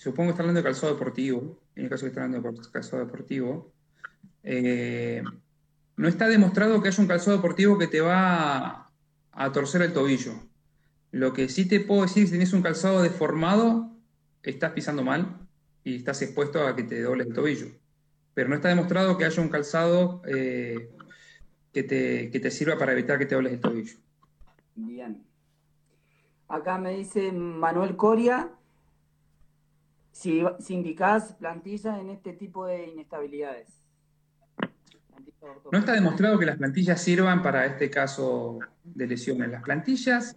supongo 0.00 0.28
que 0.28 0.30
está 0.30 0.42
hablando 0.42 0.60
de 0.60 0.64
calzado 0.64 0.94
deportivo, 0.94 1.58
en 1.76 1.84
el 1.84 1.90
caso 1.90 2.04
que 2.04 2.08
está 2.08 2.24
hablando 2.24 2.50
de 2.50 2.70
calzado 2.72 3.04
deportivo, 3.04 3.70
eh, 4.42 5.22
no 5.96 6.08
está 6.08 6.26
demostrado 6.26 6.80
que 6.80 6.88
haya 6.88 7.02
un 7.02 7.06
calzado 7.06 7.36
deportivo 7.36 7.76
que 7.76 7.86
te 7.86 8.00
va 8.00 8.90
a, 9.30 9.52
torcer 9.52 9.82
el 9.82 9.92
tobillo. 9.92 10.32
Lo 11.10 11.34
que 11.34 11.50
sí 11.50 11.68
te 11.68 11.80
puedo 11.80 12.00
decir, 12.00 12.24
si 12.24 12.30
tienes 12.30 12.54
un 12.54 12.62
calzado 12.62 13.02
deformado, 13.02 13.94
estás 14.42 14.72
pisando 14.72 15.04
mal 15.04 15.38
y 15.84 15.96
estás 15.96 16.22
expuesto 16.22 16.66
a 16.66 16.74
que 16.74 16.84
te 16.84 17.02
dobles 17.02 17.26
el 17.26 17.34
tobillo. 17.34 17.66
Pero 18.32 18.48
no 18.48 18.54
está 18.54 18.70
demostrado 18.70 19.18
que 19.18 19.26
haya 19.26 19.42
un 19.42 19.50
calzado 19.50 20.22
eh, 20.26 20.88
que, 21.74 21.82
te, 21.82 22.30
te 22.30 22.50
sirva 22.50 22.78
para 22.78 22.92
evitar 22.92 23.18
que 23.18 23.26
te 23.26 23.34
dobles 23.34 23.52
el 23.52 23.60
tobillo. 23.60 23.98
Bien. 24.76 25.22
Acá 26.48 26.78
me 26.78 26.96
dice 26.96 27.32
Manuel 27.32 27.96
Coria, 27.96 28.50
si, 30.12 30.42
indicás 30.68 31.34
plantillas 31.34 31.98
en 31.98 32.10
este 32.10 32.32
tipo 32.32 32.66
de 32.66 32.88
inestabilidades. 32.88 33.68
No 35.72 35.78
está 35.78 35.92
demostrado 35.92 36.38
que 36.38 36.46
las 36.46 36.58
plantillas 36.58 37.00
sirvan 37.00 37.42
para 37.42 37.64
este 37.64 37.88
caso 37.88 38.58
de 38.84 39.06
lesiones. 39.06 39.50
Las 39.50 39.62
plantillas 39.62 40.36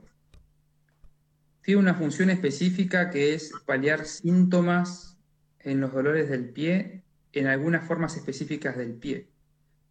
tienen 1.62 1.84
una 1.84 1.94
función 1.94 2.30
específica 2.30 3.10
que 3.10 3.34
es 3.34 3.52
paliar 3.66 4.06
síntomas 4.06 5.18
en 5.60 5.82
los 5.82 5.94
dolores 5.94 6.30
del 6.30 6.50
pie 6.50 7.04
en 7.34 7.48
algunas 7.48 7.86
formas 7.86 8.16
específicas 8.16 8.78
del 8.78 8.94
pie. 8.94 9.28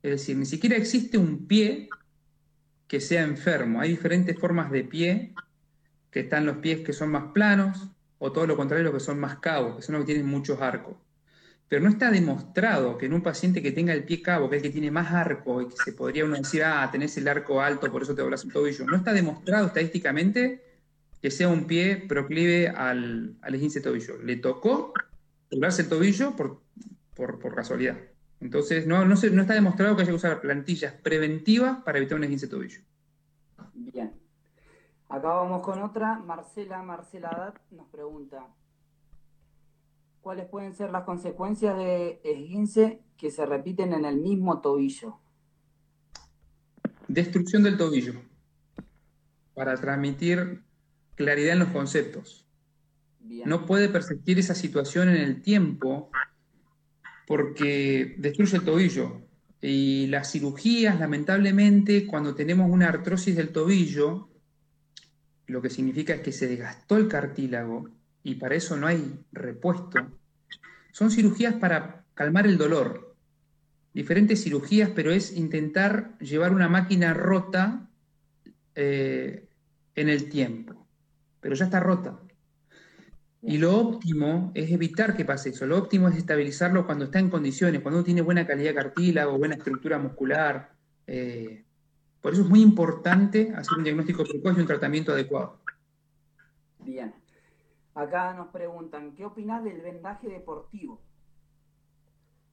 Es 0.02 0.10
decir, 0.12 0.36
ni 0.36 0.46
siquiera 0.46 0.76
existe 0.76 1.18
un 1.18 1.46
pie 1.46 1.88
que 2.86 3.00
sea 3.00 3.22
enfermo. 3.22 3.80
Hay 3.80 3.90
diferentes 3.90 4.38
formas 4.38 4.70
de 4.70 4.84
pie, 4.84 5.34
que 6.10 6.20
están 6.20 6.46
los 6.46 6.58
pies 6.58 6.80
que 6.80 6.92
son 6.92 7.10
más 7.10 7.32
planos, 7.32 7.88
o 8.24 8.30
todo 8.30 8.46
lo 8.46 8.56
contrario, 8.56 8.92
que 8.92 9.00
son 9.00 9.18
más 9.18 9.38
cabos, 9.38 9.74
que 9.74 9.82
son 9.82 9.96
los 9.96 10.04
que 10.04 10.12
tienen 10.12 10.30
muchos 10.30 10.60
arcos. 10.60 10.94
Pero 11.68 11.82
no 11.82 11.88
está 11.88 12.08
demostrado 12.08 12.96
que 12.96 13.06
en 13.06 13.14
un 13.14 13.20
paciente 13.20 13.60
que 13.60 13.72
tenga 13.72 13.92
el 13.92 14.04
pie 14.04 14.22
cabo, 14.22 14.48
que 14.48 14.56
es 14.56 14.62
el 14.62 14.68
que 14.68 14.72
tiene 14.72 14.92
más 14.92 15.10
arco, 15.12 15.60
y 15.60 15.68
que 15.68 15.74
se 15.84 15.92
podría 15.92 16.24
uno 16.24 16.36
decir, 16.36 16.62
ah, 16.62 16.88
tenés 16.92 17.16
el 17.16 17.26
arco 17.26 17.60
alto, 17.60 17.90
por 17.90 18.02
eso 18.02 18.14
te 18.14 18.22
doblas 18.22 18.44
el 18.44 18.52
tobillo, 18.52 18.84
no 18.84 18.96
está 18.96 19.12
demostrado 19.12 19.66
estadísticamente 19.66 20.62
que 21.20 21.32
sea 21.32 21.48
un 21.48 21.64
pie 21.66 21.96
proclive 21.96 22.68
al, 22.68 23.34
al 23.42 23.54
esguince 23.56 23.80
tobillo. 23.80 24.16
Le 24.22 24.36
tocó 24.36 24.92
doblarse 25.50 25.82
el 25.82 25.88
tobillo 25.88 26.36
por, 26.36 26.62
por, 27.16 27.54
casualidad. 27.56 27.96
Entonces, 28.40 28.86
no, 28.86 29.04
no, 29.04 29.16
no 29.16 29.42
está 29.42 29.54
demostrado 29.54 29.96
que 29.96 30.02
haya 30.02 30.12
que 30.12 30.16
usar 30.16 30.40
plantillas 30.40 30.92
preventivas 30.92 31.78
para 31.82 31.98
evitar 31.98 32.18
un 32.18 32.24
esguince 32.24 32.46
tobillo. 32.46 32.82
Bien. 33.74 34.21
Acá 35.12 35.28
vamos 35.28 35.60
con 35.60 35.82
otra. 35.82 36.20
Marcela 36.20 36.82
Marcela 36.82 37.52
nos 37.70 37.86
pregunta, 37.88 38.48
¿Cuáles 40.22 40.46
pueden 40.46 40.72
ser 40.72 40.90
las 40.90 41.04
consecuencias 41.04 41.76
de 41.76 42.20
esguince 42.24 43.02
que 43.18 43.30
se 43.30 43.44
repiten 43.44 43.92
en 43.92 44.06
el 44.06 44.16
mismo 44.16 44.62
tobillo? 44.62 45.18
Destrucción 47.08 47.62
del 47.62 47.76
tobillo. 47.76 48.22
Para 49.52 49.76
transmitir 49.76 50.62
claridad 51.14 51.52
en 51.54 51.58
los 51.58 51.68
conceptos. 51.68 52.46
No 53.20 53.66
puede 53.66 53.90
persistir 53.90 54.38
esa 54.38 54.54
situación 54.54 55.10
en 55.10 55.16
el 55.16 55.42
tiempo 55.42 56.10
porque 57.26 58.14
destruye 58.16 58.56
el 58.56 58.64
tobillo. 58.64 59.20
Y 59.60 60.06
las 60.06 60.32
cirugías, 60.32 60.98
lamentablemente, 60.98 62.06
cuando 62.06 62.34
tenemos 62.34 62.70
una 62.70 62.88
artrosis 62.88 63.36
del 63.36 63.50
tobillo, 63.50 64.31
lo 65.52 65.60
que 65.60 65.70
significa 65.70 66.14
es 66.14 66.22
que 66.22 66.32
se 66.32 66.48
desgastó 66.48 66.96
el 66.96 67.08
cartílago 67.08 67.90
y 68.22 68.36
para 68.36 68.54
eso 68.54 68.76
no 68.76 68.86
hay 68.86 69.20
repuesto, 69.32 70.18
son 70.92 71.10
cirugías 71.10 71.54
para 71.54 72.04
calmar 72.14 72.46
el 72.46 72.56
dolor. 72.56 73.14
Diferentes 73.92 74.42
cirugías, 74.42 74.90
pero 74.94 75.12
es 75.12 75.36
intentar 75.36 76.16
llevar 76.18 76.54
una 76.54 76.68
máquina 76.68 77.12
rota 77.12 77.90
eh, 78.74 79.46
en 79.94 80.08
el 80.08 80.30
tiempo. 80.30 80.86
Pero 81.40 81.54
ya 81.54 81.66
está 81.66 81.80
rota. 81.80 82.18
Y 83.42 83.58
lo 83.58 83.76
óptimo 83.76 84.52
es 84.54 84.70
evitar 84.70 85.16
que 85.16 85.24
pase 85.24 85.50
eso. 85.50 85.66
Lo 85.66 85.76
óptimo 85.76 86.08
es 86.08 86.16
estabilizarlo 86.16 86.86
cuando 86.86 87.06
está 87.06 87.18
en 87.18 87.28
condiciones, 87.28 87.82
cuando 87.82 87.98
uno 87.98 88.04
tiene 88.04 88.22
buena 88.22 88.46
calidad 88.46 88.70
de 88.70 88.76
cartílago, 88.76 89.36
buena 89.36 89.56
estructura 89.56 89.98
muscular. 89.98 90.72
Eh, 91.06 91.64
por 92.22 92.32
eso 92.32 92.42
es 92.42 92.48
muy 92.48 92.62
importante 92.62 93.52
hacer 93.54 93.76
un 93.76 93.84
diagnóstico 93.84 94.24
precoz 94.24 94.56
y 94.56 94.60
un 94.60 94.66
tratamiento 94.66 95.12
adecuado. 95.12 95.58
Bien. 96.78 97.12
Acá 97.94 98.32
nos 98.32 98.48
preguntan, 98.48 99.14
¿qué 99.14 99.24
opinas 99.24 99.62
del 99.62 99.82
vendaje 99.82 100.28
deportivo? 100.28 101.02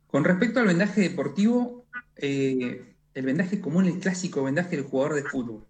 Con 0.08 0.24
respecto 0.24 0.60
al 0.60 0.68
vendaje 0.68 1.02
deportivo, 1.02 1.86
eh, 2.18 2.96
el 3.14 3.26
vendaje 3.26 3.62
común, 3.62 3.86
el 3.86 4.00
clásico 4.00 4.44
vendaje 4.44 4.76
del 4.76 4.86
jugador 4.86 5.16
de 5.16 5.24
fútbol, 5.24 5.66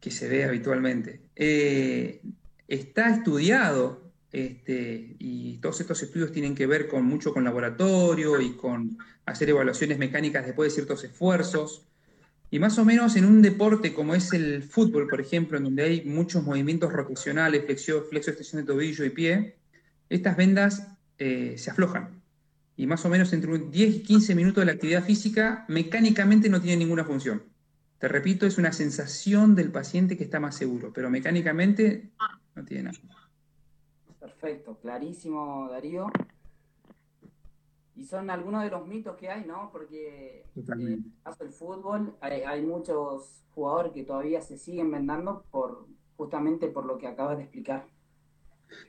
que 0.00 0.10
se 0.10 0.28
ve 0.28 0.44
habitualmente, 0.44 1.28
eh, 1.34 2.22
está 2.68 3.10
estudiado 3.10 4.12
este, 4.32 5.16
y 5.18 5.58
todos 5.58 5.80
estos 5.80 6.02
estudios 6.02 6.32
tienen 6.32 6.54
que 6.54 6.66
ver 6.66 6.88
con 6.88 7.04
mucho 7.04 7.32
con 7.32 7.44
laboratorio 7.44 8.40
y 8.40 8.56
con 8.56 8.96
hacer 9.26 9.50
evaluaciones 9.50 9.98
mecánicas 9.98 10.46
después 10.46 10.70
de 10.70 10.74
ciertos 10.74 11.04
esfuerzos. 11.04 11.86
Y 12.54 12.60
más 12.60 12.78
o 12.78 12.84
menos 12.84 13.16
en 13.16 13.24
un 13.24 13.42
deporte 13.42 13.92
como 13.92 14.14
es 14.14 14.32
el 14.32 14.62
fútbol, 14.62 15.08
por 15.08 15.20
ejemplo, 15.20 15.58
en 15.58 15.64
donde 15.64 15.82
hay 15.82 16.04
muchos 16.04 16.44
movimientos 16.44 16.92
rotacionales, 16.92 17.64
flexio, 17.64 18.04
flexo, 18.04 18.30
extensión 18.30 18.62
de 18.62 18.72
tobillo 18.72 19.04
y 19.04 19.10
pie, 19.10 19.56
estas 20.08 20.36
vendas 20.36 20.86
eh, 21.18 21.56
se 21.58 21.72
aflojan 21.72 22.22
y 22.76 22.86
más 22.86 23.04
o 23.04 23.08
menos 23.08 23.32
entre 23.32 23.58
10 23.58 23.96
y 23.96 24.02
15 24.04 24.36
minutos 24.36 24.62
de 24.62 24.66
la 24.66 24.72
actividad 24.74 25.02
física 25.02 25.64
mecánicamente 25.66 26.48
no 26.48 26.60
tiene 26.60 26.76
ninguna 26.76 27.04
función. 27.04 27.42
Te 27.98 28.06
repito, 28.06 28.46
es 28.46 28.56
una 28.56 28.70
sensación 28.70 29.56
del 29.56 29.72
paciente 29.72 30.16
que 30.16 30.22
está 30.22 30.38
más 30.38 30.54
seguro, 30.54 30.92
pero 30.94 31.10
mecánicamente 31.10 32.12
no 32.54 32.64
tiene 32.64 32.84
nada. 32.84 32.98
Perfecto, 34.20 34.78
clarísimo 34.80 35.70
Darío. 35.72 36.06
Y 37.96 38.04
son 38.04 38.28
algunos 38.30 38.64
de 38.64 38.70
los 38.70 38.86
mitos 38.86 39.16
que 39.16 39.28
hay, 39.28 39.44
¿no? 39.44 39.70
Porque 39.72 40.44
en 40.56 40.88
el 40.88 41.04
caso 41.22 41.44
del 41.44 41.52
fútbol 41.52 42.16
hay, 42.20 42.42
hay, 42.42 42.62
muchos 42.62 43.44
jugadores 43.54 43.92
que 43.92 44.02
todavía 44.02 44.40
se 44.42 44.58
siguen 44.58 44.90
vendando 44.90 45.44
por 45.50 45.86
justamente 46.16 46.68
por 46.68 46.86
lo 46.86 46.98
que 46.98 47.06
acabas 47.06 47.36
de 47.36 47.44
explicar. 47.44 47.86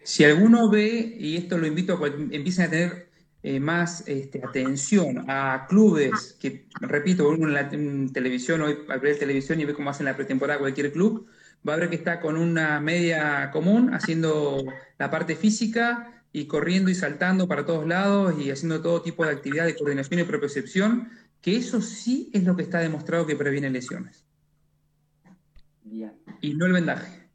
Si 0.03 0.23
alguno 0.23 0.69
ve, 0.69 1.15
y 1.19 1.37
esto 1.37 1.57
lo 1.57 1.67
invito 1.67 1.93
a 1.93 1.99
que 1.99 2.35
empiecen 2.35 2.65
a 2.65 2.69
tener 2.69 3.09
eh, 3.43 3.59
más 3.59 4.07
este, 4.07 4.43
atención 4.43 5.29
a 5.29 5.67
clubes 5.69 6.35
que, 6.39 6.65
repito, 6.81 7.29
uno 7.29 7.47
en 7.47 7.53
la 7.53 7.69
televisión, 7.69 8.61
hoy 8.61 8.77
ver 9.01 9.19
televisión 9.19 9.59
y 9.59 9.65
ve 9.65 9.75
cómo 9.75 9.91
hacen 9.91 10.05
la 10.05 10.15
pretemporada 10.15 10.59
cualquier 10.59 10.91
club, 10.91 11.27
va 11.67 11.73
a 11.73 11.77
ver 11.77 11.89
que 11.89 11.95
está 11.95 12.19
con 12.19 12.37
una 12.37 12.79
media 12.79 13.51
común 13.51 13.93
haciendo 13.93 14.63
la 14.97 15.11
parte 15.11 15.35
física 15.35 16.14
y 16.35 16.47
corriendo 16.47 16.91
y 16.91 16.95
saltando 16.95 17.47
para 17.47 17.65
todos 17.65 17.87
lados 17.87 18.37
y 18.37 18.51
haciendo 18.51 18.81
todo 18.81 19.01
tipo 19.01 19.23
de 19.23 19.31
actividad 19.31 19.63
de 19.67 19.77
coordinación 19.77 20.19
y 20.19 20.23
propiocepción, 20.25 21.09
que 21.41 21.55
eso 21.55 21.79
sí 21.79 22.29
es 22.33 22.43
lo 22.43 22.57
que 22.57 22.63
está 22.63 22.79
demostrado 22.79 23.25
que 23.25 23.37
previene 23.37 23.69
lesiones. 23.69 24.25
Bien. 25.81 26.11
Y 26.41 26.53
no 26.55 26.65
el 26.65 26.73
vendaje. 26.73 27.29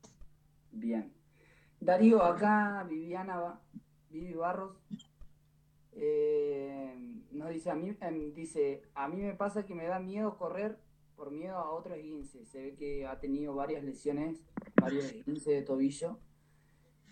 Bien. 0.70 1.10
Darío, 1.80 2.22
acá 2.22 2.86
Viviana 2.90 3.58
Vivi 4.10 4.34
Barros 4.34 4.76
eh, 5.92 6.94
nos 7.32 7.48
dice 7.48 7.70
a 7.70 7.74
mí 7.74 7.96
em, 8.02 8.34
dice 8.34 8.82
a 8.94 9.08
mí 9.08 9.22
me 9.22 9.32
pasa 9.32 9.64
que 9.64 9.74
me 9.74 9.86
da 9.86 9.98
miedo 9.98 10.36
correr 10.36 10.76
por 11.16 11.30
miedo 11.30 11.56
a 11.56 11.70
otros 11.70 11.96
esguince 11.96 12.44
se 12.44 12.60
ve 12.60 12.74
que 12.74 13.06
ha 13.06 13.18
tenido 13.18 13.54
varias 13.54 13.82
lesiones 13.82 14.44
varios 14.76 15.06
esguinces 15.06 15.46
de 15.46 15.62
tobillo 15.62 16.18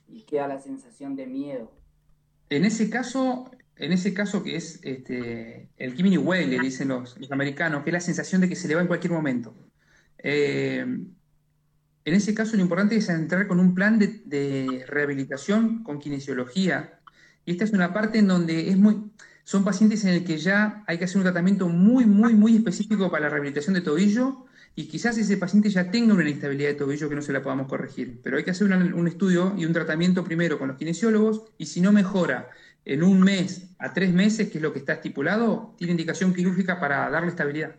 y 0.08 0.22
queda 0.22 0.48
la 0.48 0.58
sensación 0.58 1.16
de 1.16 1.26
miedo 1.26 1.72
en 2.50 2.64
ese 2.64 2.88
caso 2.90 3.50
en 3.78 3.92
ese 3.92 4.12
caso 4.12 4.42
que 4.42 4.56
es 4.56 4.80
este, 4.82 5.70
el 5.76 5.94
Kimini 5.94 6.18
Way, 6.18 6.46
le 6.46 6.58
dicen 6.58 6.88
los, 6.88 7.16
americanos, 7.30 7.84
que 7.84 7.90
es 7.90 7.94
la 7.94 8.00
sensación 8.00 8.40
de 8.40 8.48
que 8.48 8.56
se 8.56 8.66
le 8.66 8.74
va 8.74 8.80
en 8.80 8.88
cualquier 8.88 9.12
momento. 9.12 9.54
Eh, 10.18 10.80
en 12.04 12.14
ese 12.14 12.34
caso 12.34 12.56
lo 12.56 12.62
importante 12.62 12.96
es 12.96 13.08
entrar 13.08 13.46
con 13.46 13.60
un 13.60 13.74
plan 13.74 13.98
de, 13.98 14.22
de 14.24 14.84
rehabilitación 14.88 15.84
con 15.84 16.00
kinesiología, 16.00 16.98
y 17.44 17.52
esta 17.52 17.64
es 17.64 17.72
una 17.72 17.92
parte 17.92 18.18
en 18.18 18.26
donde 18.26 18.68
es 18.68 18.76
muy, 18.76 19.12
son 19.44 19.64
pacientes 19.64 20.04
en 20.04 20.10
el 20.10 20.24
que 20.24 20.38
ya 20.38 20.82
hay 20.86 20.98
que 20.98 21.04
hacer 21.04 21.18
un 21.18 21.22
tratamiento 21.22 21.68
muy, 21.68 22.04
muy, 22.04 22.34
muy 22.34 22.56
específico 22.56 23.10
para 23.10 23.24
la 23.24 23.30
rehabilitación 23.30 23.74
de 23.74 23.82
tobillo 23.82 24.46
y 24.78 24.86
quizás 24.86 25.18
ese 25.18 25.36
paciente 25.36 25.70
ya 25.70 25.90
tenga 25.90 26.14
una 26.14 26.22
inestabilidad 26.22 26.68
de 26.68 26.76
tobillo 26.76 27.08
que 27.08 27.16
no 27.16 27.22
se 27.22 27.32
la 27.32 27.42
podamos 27.42 27.66
corregir. 27.66 28.20
Pero 28.22 28.36
hay 28.36 28.44
que 28.44 28.52
hacer 28.52 28.72
un 28.72 29.08
estudio 29.08 29.52
y 29.56 29.66
un 29.66 29.72
tratamiento 29.72 30.22
primero 30.22 30.56
con 30.56 30.68
los 30.68 30.76
kinesiólogos 30.76 31.52
y 31.58 31.66
si 31.66 31.80
no 31.80 31.90
mejora 31.90 32.48
en 32.84 33.02
un 33.02 33.20
mes 33.20 33.74
a 33.80 33.92
tres 33.92 34.14
meses, 34.14 34.48
que 34.52 34.58
es 34.58 34.62
lo 34.62 34.72
que 34.72 34.78
está 34.78 34.92
estipulado, 34.92 35.74
tiene 35.76 35.90
indicación 35.90 36.32
quirúrgica 36.32 36.78
para 36.78 37.10
darle 37.10 37.30
estabilidad. 37.30 37.74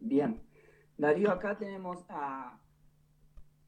Bien. 0.00 0.40
Darío, 0.98 1.30
acá 1.30 1.56
tenemos 1.56 2.04
a 2.08 2.58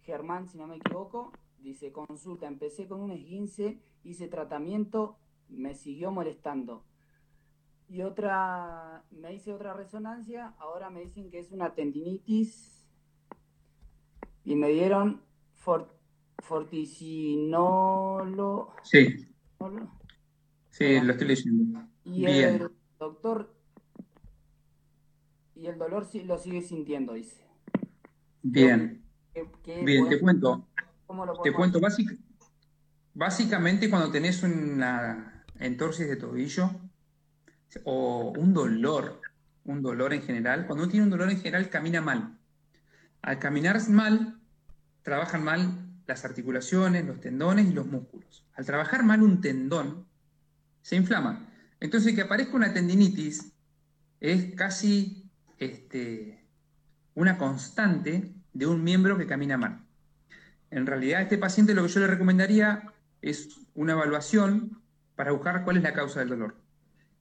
Germán, 0.02 0.48
si 0.48 0.58
no 0.58 0.66
me 0.66 0.78
equivoco, 0.78 1.32
dice, 1.60 1.92
consulta, 1.92 2.48
empecé 2.48 2.88
con 2.88 3.00
un 3.00 3.12
esguince 3.12 3.78
hice 4.02 4.26
tratamiento, 4.26 5.16
me 5.48 5.76
siguió 5.76 6.10
molestando. 6.10 6.82
Y 7.90 8.02
otra, 8.02 9.02
me 9.10 9.34
hice 9.34 9.52
otra 9.52 9.72
resonancia, 9.72 10.54
ahora 10.58 10.90
me 10.90 11.00
dicen 11.00 11.30
que 11.30 11.38
es 11.38 11.52
una 11.52 11.74
tendinitis 11.74 12.86
y 14.44 14.56
me 14.56 14.68
dieron 14.68 15.22
forticinolo. 16.38 18.74
Sí. 18.82 19.26
Sí, 20.70 21.00
lo 21.00 21.12
estoy 21.12 21.28
leyendo. 21.28 21.88
Y 22.04 22.26
el 22.26 22.70
doctor, 22.98 23.54
y 25.54 25.66
el 25.66 25.78
dolor 25.78 26.04
sí, 26.04 26.24
lo 26.24 26.36
sigue 26.38 26.60
sintiendo, 26.62 27.14
dice. 27.14 27.46
Bien. 28.42 29.04
Bien, 29.82 30.08
te 30.08 30.20
cuento. 30.20 30.66
te 31.42 31.52
cuento, 31.52 31.80
Básicamente 33.14 33.90
cuando 33.90 34.10
tenés 34.10 34.42
una 34.42 35.44
entorsis 35.58 36.06
de 36.06 36.16
tobillo 36.16 36.70
o 37.84 38.32
un 38.36 38.54
dolor, 38.54 39.20
un 39.64 39.82
dolor 39.82 40.12
en 40.12 40.22
general, 40.22 40.66
cuando 40.66 40.84
uno 40.84 40.90
tiene 40.90 41.04
un 41.04 41.10
dolor 41.10 41.30
en 41.30 41.38
general 41.38 41.68
camina 41.70 42.00
mal. 42.00 42.38
Al 43.22 43.38
caminar 43.38 43.80
mal, 43.88 44.40
trabajan 45.02 45.44
mal 45.44 45.88
las 46.06 46.24
articulaciones, 46.24 47.04
los 47.04 47.20
tendones 47.20 47.66
y 47.66 47.72
los 47.72 47.86
músculos. 47.86 48.46
Al 48.54 48.64
trabajar 48.64 49.04
mal 49.04 49.22
un 49.22 49.40
tendón, 49.40 50.06
se 50.82 50.96
inflama. 50.96 51.46
Entonces 51.80 52.14
que 52.14 52.22
aparezca 52.22 52.56
una 52.56 52.72
tendinitis 52.72 53.52
es 54.20 54.54
casi 54.54 55.30
este, 55.58 56.44
una 57.14 57.36
constante 57.36 58.34
de 58.52 58.66
un 58.66 58.82
miembro 58.82 59.18
que 59.18 59.26
camina 59.26 59.56
mal. 59.56 59.84
En 60.70 60.86
realidad, 60.86 61.20
a 61.20 61.22
este 61.22 61.38
paciente 61.38 61.74
lo 61.74 61.82
que 61.82 61.88
yo 61.88 62.00
le 62.00 62.06
recomendaría 62.06 62.92
es 63.22 63.60
una 63.74 63.92
evaluación 63.92 64.82
para 65.16 65.32
buscar 65.32 65.64
cuál 65.64 65.78
es 65.78 65.82
la 65.82 65.94
causa 65.94 66.20
del 66.20 66.30
dolor. 66.30 66.56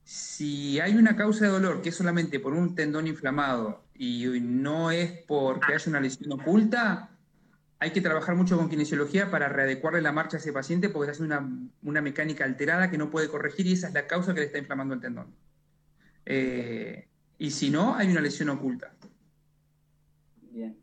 Si 0.07 0.79
hay 0.79 0.95
una 0.95 1.17
causa 1.17 1.43
de 1.43 1.51
dolor 1.51 1.81
que 1.81 1.89
es 1.89 1.95
solamente 1.95 2.39
por 2.39 2.53
un 2.53 2.75
tendón 2.75 3.07
inflamado 3.07 3.83
y 3.93 4.25
no 4.39 4.89
es 4.89 5.11
porque 5.27 5.73
haya 5.73 5.89
una 5.89 5.99
lesión 5.99 6.31
oculta, 6.31 7.09
hay 7.77 7.91
que 7.91 7.99
trabajar 7.99 8.33
mucho 8.37 8.55
con 8.55 8.69
kinesiología 8.69 9.29
para 9.29 9.49
readecuarle 9.49 10.01
la 10.01 10.13
marcha 10.13 10.37
a 10.37 10.39
ese 10.39 10.53
paciente 10.53 10.87
porque 10.87 11.11
hace 11.11 11.23
una, 11.23 11.45
una 11.83 12.01
mecánica 12.01 12.45
alterada 12.45 12.89
que 12.89 12.97
no 12.97 13.09
puede 13.09 13.27
corregir 13.27 13.67
y 13.67 13.73
esa 13.73 13.89
es 13.89 13.93
la 13.93 14.07
causa 14.07 14.33
que 14.33 14.39
le 14.39 14.45
está 14.45 14.59
inflamando 14.59 14.93
el 14.93 15.01
tendón. 15.01 15.35
Eh, 16.25 17.09
y 17.37 17.51
si 17.51 17.69
no, 17.69 17.95
hay 17.95 18.09
una 18.09 18.21
lesión 18.21 18.47
oculta. 18.47 18.93
Bien. 20.53 20.77